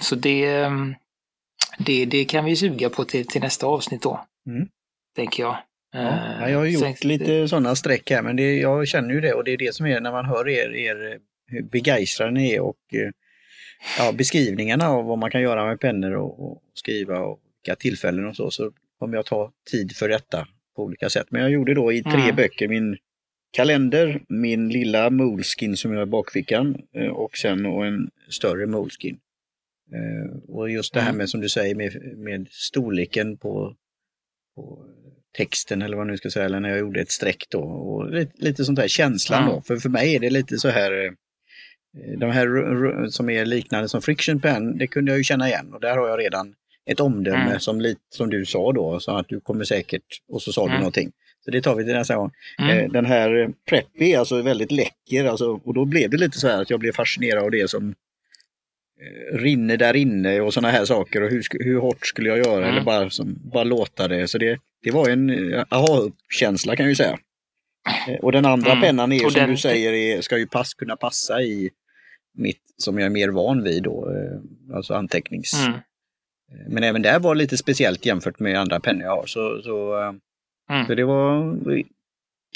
så 0.00 0.14
det, 0.14 0.46
mm, 0.54 0.94
det, 1.78 2.04
det 2.04 2.24
kan 2.24 2.44
vi 2.44 2.56
suga 2.56 2.90
på 2.90 3.04
till, 3.04 3.26
till 3.26 3.40
nästa 3.42 3.66
avsnitt 3.66 4.02
då. 4.02 4.24
Mm. 4.46 4.68
Tänker 5.16 5.42
jag. 5.42 5.52
Ja, 5.52 5.98
Eh, 5.98 6.40
ja, 6.40 6.48
jag 6.48 6.58
har 6.58 6.64
gjort 6.66 6.82
sen- 6.82 7.08
lite 7.08 7.48
sådana 7.48 7.74
streck 7.76 8.10
här, 8.10 8.22
men 8.22 8.36
det, 8.36 8.56
jag 8.56 8.88
känner 8.88 9.14
ju 9.14 9.20
det 9.20 9.32
och 9.34 9.44
det 9.44 9.50
är 9.52 9.56
det 9.56 9.74
som 9.74 9.86
är 9.86 10.00
när 10.00 10.12
man 10.12 10.24
hör 10.24 10.48
er, 10.48 10.74
er 10.74 11.18
hur 11.52 11.62
begeistrade 11.62 12.32
ni 12.32 12.52
är 12.52 12.60
och 12.60 12.78
eh, 12.94 13.10
ja, 13.98 14.12
beskrivningarna 14.12 14.88
av 14.88 15.04
vad 15.04 15.18
man 15.18 15.30
kan 15.30 15.42
göra 15.42 15.66
med 15.66 15.80
pennor 15.80 16.12
och, 16.12 16.40
och 16.52 16.62
skriva 16.74 17.18
och 17.20 17.40
vilka 17.64 17.76
tillfällen 17.76 18.26
och 18.26 18.36
så, 18.36 18.50
så 18.50 18.72
kommer 18.98 19.16
jag 19.16 19.26
ta 19.26 19.52
tid 19.70 19.96
för 19.96 20.08
detta 20.08 20.48
på 20.76 20.82
olika 20.82 21.10
sätt. 21.10 21.26
Men 21.30 21.42
jag 21.42 21.50
gjorde 21.50 21.74
då 21.74 21.92
i 21.92 22.02
tre 22.02 22.12
Mm. 22.22 22.36
böcker 22.36 22.68
min 22.68 22.96
kalender, 23.50 24.22
min 24.28 24.68
lilla 24.68 25.10
Moleskin 25.10 25.76
som 25.76 25.92
jag 25.92 25.98
har 25.98 26.06
i 26.06 26.10
bakfickan 26.10 26.82
eh, 26.94 27.06
och 27.08 27.36
sen 27.36 27.66
och 27.66 27.86
en 27.86 28.10
större 28.28 28.66
Moleskin. 28.66 29.18
Eh, 29.94 30.38
Och 30.48 30.70
just 30.70 30.94
det 30.94 31.00
här 31.00 31.08
Mm. 31.08 31.18
med 31.18 31.28
som 31.30 31.40
du 31.40 31.48
säger 31.48 31.74
med, 31.74 32.18
med 32.18 32.48
storleken 32.50 33.36
på, 33.36 33.76
på 34.54 34.84
texten 35.36 35.82
eller 35.82 35.96
vad 35.96 36.06
man 36.06 36.10
nu 36.12 36.16
ska 36.16 36.30
säga, 36.30 36.44
eller 36.46 36.60
när 36.60 36.68
jag 36.68 36.78
gjorde 36.78 37.00
ett 37.00 37.10
streck 37.10 37.46
då. 37.50 37.60
Och 37.60 38.10
lite, 38.10 38.32
lite 38.36 38.64
sånt 38.64 38.78
där 38.78 38.88
känslan 38.88 39.42
Mm. 39.42 39.54
då. 39.54 39.62
För 39.62 39.76
för 39.76 39.88
mig 39.88 40.14
är 40.16 40.20
det 40.20 40.30
lite 40.30 40.58
så 40.58 40.68
här, 40.68 41.14
de 42.18 42.30
här 42.30 43.06
som 43.10 43.30
är 43.30 43.44
liknande 43.44 43.88
som 43.88 44.02
Friction 44.02 44.40
Pen, 44.40 44.78
det 44.78 44.86
kunde 44.86 45.10
jag 45.12 45.18
ju 45.18 45.24
känna 45.24 45.48
igen 45.48 45.74
och 45.74 45.80
där 45.80 45.96
har 45.96 46.08
jag 46.08 46.18
redan 46.20 46.54
ett 46.86 47.00
omdöme 47.00 47.46
Mm. 47.46 47.60
som, 47.60 47.80
lite, 47.80 48.00
som 48.10 48.30
du 48.30 48.44
sa 48.46 48.72
då, 48.72 49.00
så 49.00 49.16
att 49.16 49.28
du 49.28 49.40
kommer 49.40 49.64
säkert, 49.64 50.02
och 50.28 50.42
så 50.42 50.52
sa 50.52 50.60
du 50.62 50.68
Mm. 50.68 50.80
någonting. 50.80 51.12
Så 51.44 51.50
det 51.50 51.62
tar 51.62 51.74
vi 51.76 51.84
till 51.84 51.94
nästa 51.94 52.16
gång. 52.16 52.30
Mm. 52.58 52.78
Eh, 52.78 52.90
Den 52.92 53.04
här 53.06 53.40
eh, 53.42 53.48
Preppy 53.68 54.12
är 54.12 54.18
alltså 54.18 54.42
väldigt 54.42 54.70
läcker 54.72 55.24
alltså, 55.24 55.60
och 55.64 55.74
då 55.74 55.84
blev 55.84 56.10
det 56.10 56.16
lite 56.16 56.38
så 56.38 56.48
här 56.48 56.62
att 56.62 56.70
jag 56.70 56.80
blev 56.80 56.92
fascinerad 56.92 57.44
av 57.44 57.50
det 57.50 57.70
som 57.70 57.94
eh, 59.00 59.36
rinner 59.38 59.76
där 59.76 59.96
inne 59.96 60.40
och 60.40 60.54
sådana 60.54 60.70
här 60.70 60.84
saker 60.84 61.22
och 61.22 61.30
hur, 61.30 61.42
hur 61.64 61.78
hårt 61.80 62.06
skulle 62.06 62.28
jag 62.28 62.38
göra 62.38 62.56
Mm. 62.64 62.70
eller 62.70 62.82
bara, 62.84 63.10
som, 63.10 63.36
bara 63.52 63.64
låta 63.64 64.08
det. 64.08 64.28
Så 64.28 64.38
det, 64.38 64.58
det 64.82 64.90
var 64.90 65.08
en 65.08 65.52
eh, 65.54 65.64
aha-känsla 65.70 66.76
kan 66.76 66.84
jag 66.84 66.90
ju 66.90 66.96
säga. 66.96 67.18
Eh, 68.08 68.14
Och 68.14 68.32
den 68.32 68.46
andra 68.46 68.70
Mm. 68.72 68.82
pennan 68.82 69.12
är 69.12 69.24
Och 69.26 69.32
som 69.32 69.40
den- 69.40 69.50
du 69.50 69.56
säger 69.56 69.92
är, 69.92 70.20
ska 70.20 70.38
ju 70.38 70.46
pass, 70.46 70.74
kunna 70.74 70.96
passa 70.96 71.42
i 71.42 71.70
mitt 72.34 72.62
som 72.76 72.98
jag 72.98 73.06
är 73.06 73.10
mer 73.10 73.28
van 73.28 73.62
vid 73.62 73.82
då, 73.82 74.10
eh, 74.10 74.76
alltså 74.76 74.94
antecknings... 74.94 75.54
Mm. 75.54 75.72
Eh, 75.72 75.80
Men 76.68 76.82
även 76.84 77.02
där 77.02 77.18
var 77.18 77.34
lite 77.34 77.56
speciellt 77.56 78.06
jämfört 78.06 78.38
med 78.38 78.60
andra 78.60 78.80
pennor 78.80 79.02
jag 79.02 79.16
har. 79.16 79.26
Så, 79.26 79.62
så, 79.62 80.00
eh, 80.02 80.12
Mm. 80.70 80.86
så 80.86 80.94
det 80.94 81.04
var 81.04 81.56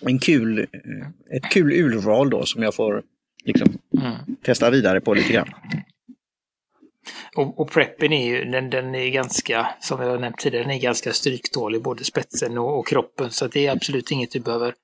en 0.05 0.19
kul, 0.19 0.67
ett 1.31 1.51
kul 1.51 1.73
urval 1.73 2.31
då 2.31 2.45
som 2.47 2.62
jag 2.62 2.75
får 2.75 3.03
liksom 3.45 3.79
Mm. 3.99 4.12
testa 4.43 4.71
vidare 4.71 5.01
på 5.01 5.15
lite 5.15 5.33
grann. 5.33 5.49
Och, 7.37 7.61
och 7.61 7.71
preppen 7.71 8.12
är 8.12 8.27
ju, 8.27 8.45
den, 8.45 8.71
den 8.71 8.95
är 8.95 9.09
ganska, 9.09 9.69
som 9.81 10.03
jag 10.03 10.21
nämnt 10.21 10.39
tidigare, 10.39 10.65
den 10.65 10.73
är 10.75 10.81
ganska 10.81 11.12
stryktålig, 11.12 11.83
både 11.83 12.05
spetsen 12.05 12.59
och, 12.59 12.79
och 12.79 12.87
kroppen. 12.87 13.31
Så 13.31 13.47
det 13.49 13.67
är 13.67 13.73
absolut 13.73 14.11
inget 14.11 14.31
du 14.31 14.41
behöver 14.41 14.75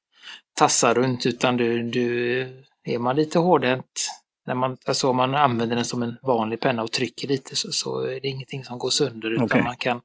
tassa 0.54 0.94
runt, 0.94 1.26
utan 1.26 1.56
du, 1.56 1.82
du 1.82 2.40
är 2.84 2.98
man 2.98 3.16
lite 3.16 3.38
hårdhänt, 3.38 4.08
när 4.46 4.54
man, 4.54 4.76
alltså 4.84 5.12
man 5.12 5.34
använder 5.34 5.76
den 5.76 5.84
som 5.84 6.02
en 6.02 6.16
vanlig 6.22 6.60
penna 6.60 6.82
och 6.82 6.92
trycker 6.92 7.28
lite 7.28 7.56
så, 7.56 7.72
så 7.72 8.00
är 8.00 8.20
det 8.20 8.28
ingenting 8.28 8.64
som 8.64 8.78
går 8.78 8.90
sönder, 8.90 9.30
utan 9.30 9.44
Okej. 9.44 9.62
man 9.62 9.76
kan 9.76 10.00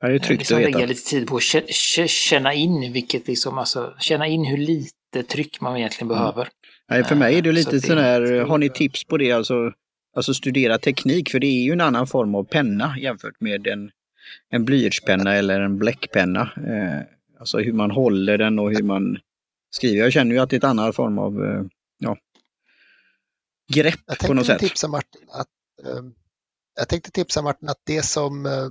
Ja, 0.00 0.08
det 0.08 0.14
är 0.14 0.16
eh, 0.16 0.22
tryggt 0.22 0.38
liksom 0.40 0.60
lägga 0.60 0.86
lite 0.86 1.02
tid 1.10 1.26
på 1.28 1.36
att 1.36 1.42
kä- 1.42 1.66
kä- 1.66 2.06
känna 2.06 2.54
in 2.54 2.92
vilket 2.92 3.26
liksom, 3.28 3.58
alltså 3.58 3.94
känna 3.98 4.26
in 4.26 4.44
hur 4.44 4.56
lite 4.56 5.22
tryck 5.28 5.60
man 5.60 5.76
egentligen 5.76 6.10
Mm. 6.10 6.18
behöver. 6.22 6.48
Nej, 6.88 7.04
för 7.04 7.14
mig 7.16 7.38
är 7.38 7.42
det 7.42 7.48
Så 7.50 7.54
lite 7.54 7.70
det 7.70 7.76
är 7.76 7.80
sådär, 7.80 8.22
inte- 8.34 8.50
har 8.50 8.58
ni 8.58 8.68
tips 8.70 9.04
på 9.04 9.16
det? 9.18 9.32
Alltså, 9.32 9.72
alltså 10.16 10.34
studera 10.34 10.78
teknik, 10.78 11.30
för 11.30 11.38
det 11.38 11.46
är 11.46 11.62
ju 11.64 11.72
en 11.72 11.80
annan 11.80 12.06
form 12.06 12.34
av 12.34 12.44
penna 12.44 12.94
jämfört 12.98 13.40
med 13.40 13.66
en, 13.66 13.90
en 14.50 14.64
blyertspenna 14.64 15.34
eller 15.34 15.60
en 15.60 15.78
bläckpenna. 15.78 16.40
Eh, 16.56 17.00
alltså 17.40 17.58
hur 17.58 17.72
man 17.72 17.90
håller 17.90 18.38
den 18.38 18.58
och 18.58 18.70
hur 18.70 18.82
man 18.82 19.18
skriver. 19.70 20.02
Jag 20.02 20.12
känner 20.12 20.34
ju 20.34 20.38
att 20.40 20.50
det 20.50 20.56
är 20.56 20.58
ett 20.58 20.64
annat 20.64 20.96
form 20.96 21.18
av 21.18 21.44
eh, 21.44 21.62
ja, 21.98 22.16
grepp 23.74 24.00
Jag 24.06 24.18
på 24.18 24.34
något 24.34 24.46
tänkte 24.46 24.64
sätt. 24.64 24.70
tipsa 24.70 24.88
Martin 24.88 25.28
att, 25.30 25.48
eh, 25.86 26.02
jag 26.78 26.88
tänkte 26.88 27.10
tipsa 27.10 27.42
Martin 27.42 27.68
att 27.68 27.80
det 27.84 28.02
som 28.02 28.46
eh, 28.46 28.68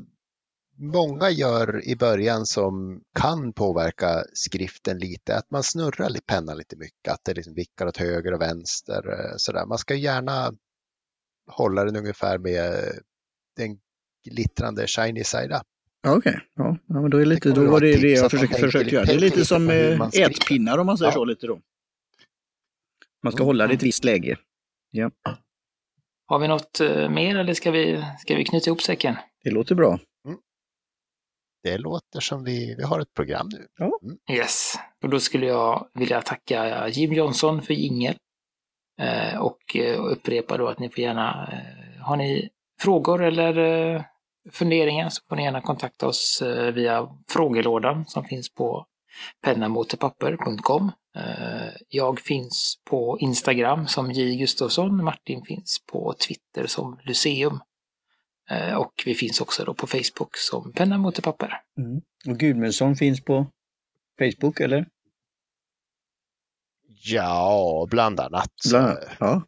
många 0.77 1.29
gör 1.29 1.87
i 1.87 1.95
början 1.95 2.45
som 2.45 3.01
kan 3.19 3.53
påverka 3.53 4.23
skriften 4.33 4.97
lite, 4.99 5.35
att 5.37 5.51
man 5.51 5.63
snurrar 5.63 6.19
pennan 6.25 6.57
lite 6.57 6.75
mycket, 6.75 7.13
att 7.13 7.19
det 7.23 7.33
liksom 7.33 7.53
vickar 7.53 7.87
åt 7.87 7.97
höger 7.97 8.33
och 8.33 8.41
vänster. 8.41 9.09
eh, 9.11 9.33
Sådär. 9.37 9.65
Man 9.65 9.77
ska 9.77 9.95
gärna 9.95 10.53
hålla 11.51 11.83
den 11.85 11.95
ungefär 11.95 12.37
med 12.37 12.83
den 13.57 13.77
glittrande 14.29 14.87
shiny 14.87 15.23
side 15.23 15.51
up. 15.51 15.61
Ja, 16.03 16.15
Okej, 16.17 16.39
ja, 16.55 16.77
ja, 16.87 17.01
men 17.01 17.09
då, 17.09 17.17
är 17.17 17.25
lite, 17.25 17.49
Det 17.49 17.55
då 17.55 17.71
var 17.71 17.79
det 17.81 18.01
det 18.01 18.11
jag 18.11 18.31
försökte 18.31 18.77
lite- 18.79 18.95
göra. 18.95 19.05
Det 19.05 19.13
är 19.13 19.19
lite 19.19 19.45
som 19.45 19.69
eh, 19.69 20.01
ätpinnar 20.13 20.77
om 20.77 20.85
man 20.85 20.97
säger 20.97 21.11
Ja. 21.11 21.15
så 21.15 21.25
lite 21.25 21.47
då. 21.47 21.59
Man 23.23 23.31
ska 23.31 23.39
Mm. 23.39 23.45
hålla 23.47 23.67
det 23.67 23.73
i 23.73 23.75
ett 23.75 23.83
visst 23.83 24.03
läge. 24.03 24.37
Ja, 24.91 25.11
Har 26.25 26.39
vi 26.39 26.47
något 26.47 26.79
eh, 26.79 27.09
mer 27.09 27.35
eller 27.35 27.53
ska 27.53 27.71
vi, 27.71 28.05
ska 28.19 28.35
vi 28.35 28.45
knyta 28.45 28.69
ihop 28.69 28.81
säcken? 28.81 29.15
det 29.43 29.51
låter 29.51 29.75
bra. 29.75 29.99
det 31.63 31.77
låter 31.77 32.19
som 32.19 32.43
vi, 32.43 32.75
vi 32.77 32.83
har 32.83 32.99
ett 32.99 33.13
program 33.13 33.49
nu. 33.51 33.67
Yes. 34.35 34.73
Och 35.03 35.09
då 35.09 35.19
skulle 35.19 35.45
jag 35.45 35.87
vilja 35.93 36.21
tacka 36.21 36.87
Jim 36.87 37.13
Johnson 37.13 37.61
för 37.61 37.73
jingel. 37.73 38.15
Eh, 39.01 39.37
och 39.41 39.75
eh, 39.75 40.05
upprepa 40.05 40.57
då 40.57 40.67
att 40.67 40.79
ni 40.79 40.89
får 40.89 40.99
gärna, 40.99 41.49
eh, 41.51 42.03
har 42.03 42.15
ni 42.17 42.49
frågor 42.81 43.23
eller 43.23 43.57
eh, 43.57 44.03
funderingar 44.51 45.09
så 45.09 45.21
får 45.29 45.35
ni 45.35 45.43
gärna 45.43 45.61
kontakta 45.61 46.07
oss 46.07 46.43
via 46.73 47.09
frågelådan 47.29 48.05
som 48.05 48.23
finns 48.23 48.53
på 48.53 48.85
pennamotepapper.com. 49.43 50.91
Eh, 51.15 51.73
jag 51.89 52.19
finns 52.19 52.75
på 52.89 53.17
Instagram 53.19 53.87
som 53.87 54.11
J 54.11 54.35
Gustafsson, 54.35 55.03
Martin 55.03 55.43
finns 55.45 55.77
på 55.91 56.13
Twitter 56.27 56.67
som 56.67 56.99
Luceum. 57.03 57.59
Eh, 58.49 58.73
och 58.75 58.93
vi 59.05 59.15
finns 59.15 59.41
också 59.41 59.63
då 59.65 59.73
på 59.73 59.87
Facebook 59.87 60.37
som 60.37 60.73
Penna 60.73 60.97
mot 60.97 61.21
papper. 61.23 61.61
Mm. 61.77 62.01
Och 62.27 62.37
Gudmundsson 62.39 62.95
finns 62.95 63.21
på 63.23 63.47
Facebook 64.19 64.59
eller? 64.59 64.85
Ja, 67.03 67.87
bland 67.89 68.19
annat. 68.19 68.51
Bland 68.69 68.85
annat. 68.87 69.15
Ja, 69.19 69.43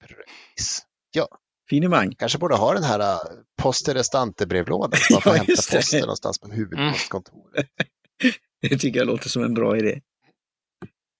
Precis. 0.00 0.86
Ja, 1.12 1.28
finemang. 1.70 2.14
kanske 2.14 2.38
borde 2.38 2.56
ha 2.56 2.74
den 2.74 2.84
här 2.84 3.00
äh, 3.00 3.18
poste 3.62 3.94
restante-brevlådan 3.94 5.00
så 5.00 5.14
man 5.14 5.22
får 5.22 5.32
Ja, 5.32 5.36
hämta 5.36 5.52
posten 5.76 6.00
någonstans 6.00 6.38
på 6.38 6.48
huvudpostkontoret. 6.48 7.66
Det 8.70 8.78
tycker 8.78 8.98
jag 8.98 9.06
låter 9.06 9.28
som 9.28 9.42
en 9.42 9.54
bra 9.54 9.76
idé. 9.76 10.00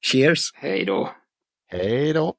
Cheers! 0.06 0.50
Hej 0.54 0.84
då! 0.84 1.10
Hej 1.68 2.12
då! 2.12 2.34